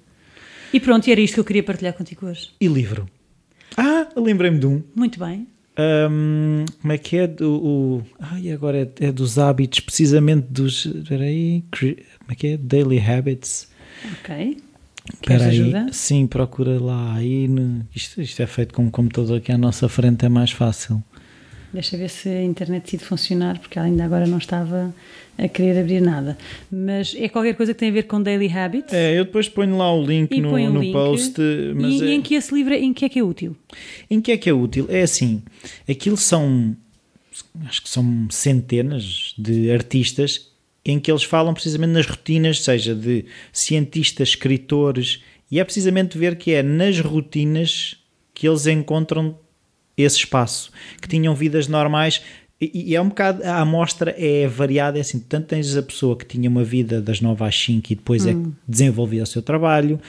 E 0.73 0.79
pronto, 0.79 1.07
e 1.07 1.11
era 1.11 1.21
isto 1.21 1.35
que 1.35 1.39
eu 1.39 1.45
queria 1.45 1.63
partilhar 1.63 1.93
contigo 1.93 2.25
hoje. 2.25 2.51
E 2.59 2.67
livro? 2.67 3.07
Ah, 3.77 4.07
lembrei-me 4.15 4.59
de 4.59 4.67
um. 4.67 4.83
Muito 4.95 5.19
bem. 5.19 5.47
Um, 5.77 6.63
como 6.81 6.93
é 6.93 6.97
que 6.97 7.17
é? 7.17 7.27
Do, 7.27 7.53
o, 7.53 8.03
ai, 8.19 8.49
agora 8.51 8.77
é, 8.99 9.07
é, 9.07 9.11
dos 9.11 9.37
hábitos, 9.37 9.81
precisamente 9.81 10.47
dos. 10.49 10.85
Espera 10.85 11.23
aí. 11.23 11.63
Como 11.71 12.31
é 12.31 12.35
que 12.35 12.47
é? 12.47 12.57
Daily 12.57 12.99
Habits. 12.99 13.69
Ok. 14.19 14.57
Espera 15.13 15.45
aí. 15.45 15.61
Ajuda? 15.61 15.87
Sim, 15.91 16.27
procura 16.27 16.79
lá. 16.79 17.13
Aí 17.15 17.47
no, 17.47 17.85
isto, 17.93 18.21
isto 18.21 18.41
é 18.41 18.47
feito 18.47 18.73
com 18.73 18.83
um 18.83 18.89
computador 18.89 19.37
aqui 19.37 19.51
à 19.51 19.57
nossa 19.57 19.89
frente, 19.89 20.25
é 20.25 20.29
mais 20.29 20.51
fácil. 20.51 21.03
Deixa 21.75 21.97
ver 21.97 22.09
se 22.09 22.29
a 22.29 22.41
internet 22.41 22.83
decide 22.83 23.03
funcionar, 23.03 23.59
porque 23.59 23.77
ela 23.77 23.85
ainda 23.85 24.05
agora 24.05 24.25
não 24.25 24.37
estava 24.37 24.95
a 25.37 25.47
querer 25.49 25.77
abrir 25.77 25.99
nada. 25.99 26.37
Mas 26.71 27.13
é 27.19 27.27
qualquer 27.27 27.53
coisa 27.53 27.73
que 27.73 27.79
tem 27.79 27.89
a 27.89 27.91
ver 27.91 28.03
com 28.03 28.21
Daily 28.21 28.49
Habits. 28.49 28.93
É, 28.93 29.19
eu 29.19 29.25
depois 29.25 29.49
ponho 29.49 29.77
lá 29.77 29.93
o 29.93 30.01
link 30.01 30.39
no, 30.39 30.57
no 30.57 30.79
link. 30.79 30.93
post. 30.93 31.35
E, 31.37 32.01
é... 32.01 32.13
em 32.13 32.21
que 32.21 32.33
esse 32.33 32.55
livro, 32.55 32.73
em 32.73 32.93
que 32.93 33.03
é 33.03 33.09
que 33.09 33.19
é 33.19 33.23
útil? 33.23 33.57
Em 34.09 34.21
que 34.21 34.31
é 34.31 34.37
que 34.37 34.49
é 34.49 34.53
útil? 34.53 34.85
É 34.87 35.01
assim, 35.01 35.43
aquilo 35.85 36.15
são, 36.15 36.77
acho 37.65 37.83
que 37.83 37.89
são 37.89 38.25
centenas 38.29 39.33
de 39.37 39.69
artistas 39.69 40.49
em 40.85 40.97
que 40.97 41.11
eles 41.11 41.23
falam 41.23 41.53
precisamente 41.53 41.91
nas 41.91 42.05
rotinas, 42.05 42.63
seja 42.63 42.95
de 42.95 43.25
cientistas, 43.51 44.29
escritores, 44.29 45.21
e 45.51 45.59
é 45.59 45.63
precisamente 45.65 46.17
ver 46.17 46.37
que 46.37 46.53
é 46.53 46.63
nas 46.63 47.01
rotinas 47.01 47.97
que 48.33 48.47
eles 48.47 48.65
encontram 48.65 49.37
esse 49.97 50.17
espaço, 50.17 50.71
que 51.01 51.07
tinham 51.07 51.35
vidas 51.35 51.67
normais. 51.67 52.21
E, 52.59 52.91
e 52.91 52.95
é 52.95 53.01
um 53.01 53.09
bocado, 53.09 53.43
a 53.43 53.59
amostra 53.59 54.15
é 54.17 54.47
variada, 54.47 54.97
é 54.97 55.01
assim, 55.01 55.19
tanto 55.19 55.47
tens 55.47 55.75
a 55.75 55.83
pessoa 55.83 56.17
que 56.17 56.25
tinha 56.25 56.49
uma 56.49 56.63
vida 56.63 57.01
das 57.01 57.19
9 57.19 57.43
às 57.43 57.53
5 57.53 57.91
e 57.91 57.95
depois 57.95 58.25
é 58.25 58.33
hum. 58.33 58.53
é 58.55 58.71
desenvolvia 58.71 59.23
o 59.23 59.25
seu 59.25 59.41
trabalho, 59.41 59.99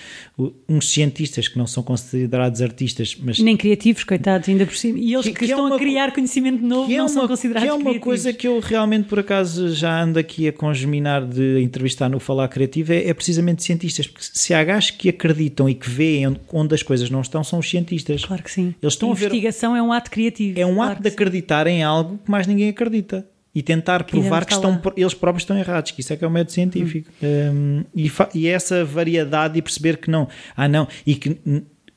uns 0.68 0.88
cientistas 0.92 1.48
que 1.48 1.58
não 1.58 1.66
são 1.66 1.82
considerados 1.82 2.62
artistas, 2.62 3.16
mas... 3.20 3.40
Nem 3.40 3.56
criativos, 3.56 4.04
coitados, 4.04 4.48
ainda 4.48 4.64
por 4.64 4.76
cima, 4.76 4.96
e 4.96 5.12
eles 5.12 5.26
que, 5.26 5.32
que, 5.32 5.38
que 5.38 5.44
é 5.46 5.48
estão 5.48 5.64
é 5.64 5.68
uma, 5.70 5.74
a 5.74 5.78
criar 5.78 6.12
conhecimento 6.12 6.62
novo 6.62 6.92
é 6.92 6.96
não 6.96 7.06
uma, 7.06 7.08
são 7.08 7.26
considerados 7.26 7.64
Que 7.64 7.68
é 7.68 7.72
uma 7.72 7.80
criativos. 7.80 8.04
coisa 8.04 8.32
que 8.32 8.46
eu 8.46 8.60
realmente, 8.60 9.08
por 9.08 9.18
acaso, 9.18 9.74
já 9.74 10.00
ando 10.00 10.16
aqui 10.16 10.46
a 10.46 10.52
congeminar 10.52 11.26
de 11.26 11.60
entrevistar 11.60 12.08
no 12.08 12.20
Falar 12.20 12.46
Criativo, 12.46 12.92
é, 12.92 13.08
é 13.08 13.14
precisamente 13.14 13.64
cientistas, 13.64 14.06
porque 14.06 14.24
se 14.32 14.54
há 14.54 14.62
gajos 14.62 14.92
que 14.92 15.08
acreditam 15.08 15.68
e 15.68 15.74
que 15.74 15.90
veem 15.90 16.28
onde, 16.28 16.40
onde, 16.52 16.74
as 16.76 16.82
coisas 16.84 17.10
não 17.10 17.22
estão, 17.22 17.42
são 17.42 17.58
os 17.58 17.68
cientistas. 17.68 18.24
Claro 18.24 18.44
que 18.44 18.52
sim. 18.52 18.72
Eles 18.80 18.94
estão 18.94 19.08
a 19.08 19.12
investigação 19.12 19.72
ver, 19.72 19.80
é 19.80 19.82
um 19.82 19.92
ato 19.92 20.12
criativo. 20.12 20.60
É 20.60 20.64
um 20.64 20.76
claro 20.76 20.92
ato 20.92 21.02
de 21.02 21.08
acreditar 21.08 21.66
sim. 21.66 21.72
em 21.72 21.82
algo 21.82 22.20
que 22.24 22.35
mais 22.36 22.46
ninguém 22.46 22.68
acredita 22.68 23.26
e 23.54 23.62
tentar 23.62 24.04
provar 24.04 24.44
que 24.44 24.52
estão, 24.52 24.80
eles 24.94 25.14
próprios 25.14 25.42
estão 25.42 25.58
errados, 25.58 25.90
que 25.90 26.02
isso 26.02 26.12
é 26.12 26.16
que 26.16 26.22
é 26.22 26.28
o 26.28 26.30
método 26.30 26.52
científico. 26.52 27.10
Hum. 27.22 27.82
Um, 27.82 27.84
e, 27.94 28.12
e, 28.34 28.48
essa 28.48 28.84
variedade 28.84 29.58
e 29.58 29.62
perceber 29.62 29.96
que 29.96 30.10
não, 30.10 30.28
ah 30.54 30.68
não, 30.68 30.86
e 31.06 31.14
que, 31.14 31.40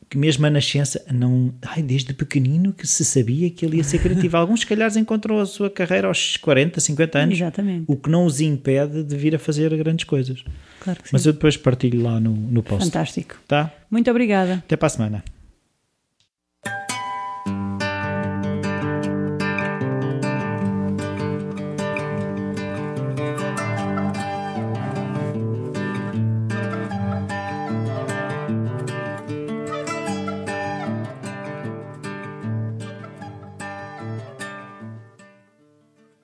que 0.10 0.18
mesmo 0.18 0.46
a 0.46 0.50
nascença, 0.50 1.04
não, 1.12 1.54
ai, 1.62 1.84
desde 1.84 2.14
pequenino 2.14 2.72
que 2.72 2.88
se 2.88 3.04
sabia 3.04 3.50
que 3.50 3.66
ele 3.66 3.76
ia 3.76 3.84
ser 3.84 4.00
criativo. 4.00 4.38
Alguns, 4.38 4.62
se 4.62 4.68
calhar, 4.68 4.90
encontram 4.98 5.38
a 5.38 5.46
sua 5.46 5.70
carreira 5.70 6.08
aos 6.08 6.38
40, 6.38 6.80
50 6.80 7.20
anos, 7.20 7.36
Exatamente. 7.36 7.84
o 7.88 7.98
que 7.98 8.10
não 8.10 8.24
os 8.26 8.40
impede 8.40 9.04
de 9.04 9.18
vir 9.18 9.36
a 9.36 9.40
fazer 9.40 9.76
grandes 9.76 10.06
coisas. 10.06 10.42
Claro 10.80 11.04
que. 11.04 11.10
Mas 11.12 11.26
eu 11.26 11.34
depois 11.34 11.58
partilho 11.58 12.02
lá 12.02 12.22
no, 12.22 12.32
no 12.32 12.64
post. 12.64 12.86
Fantástico. 12.86 13.36
Tá? 13.46 13.70
Muito 13.92 14.10
obrigada. 14.10 14.64
Até 14.66 14.78
para 14.78 14.88
a 14.88 14.90
semana. 14.90 15.24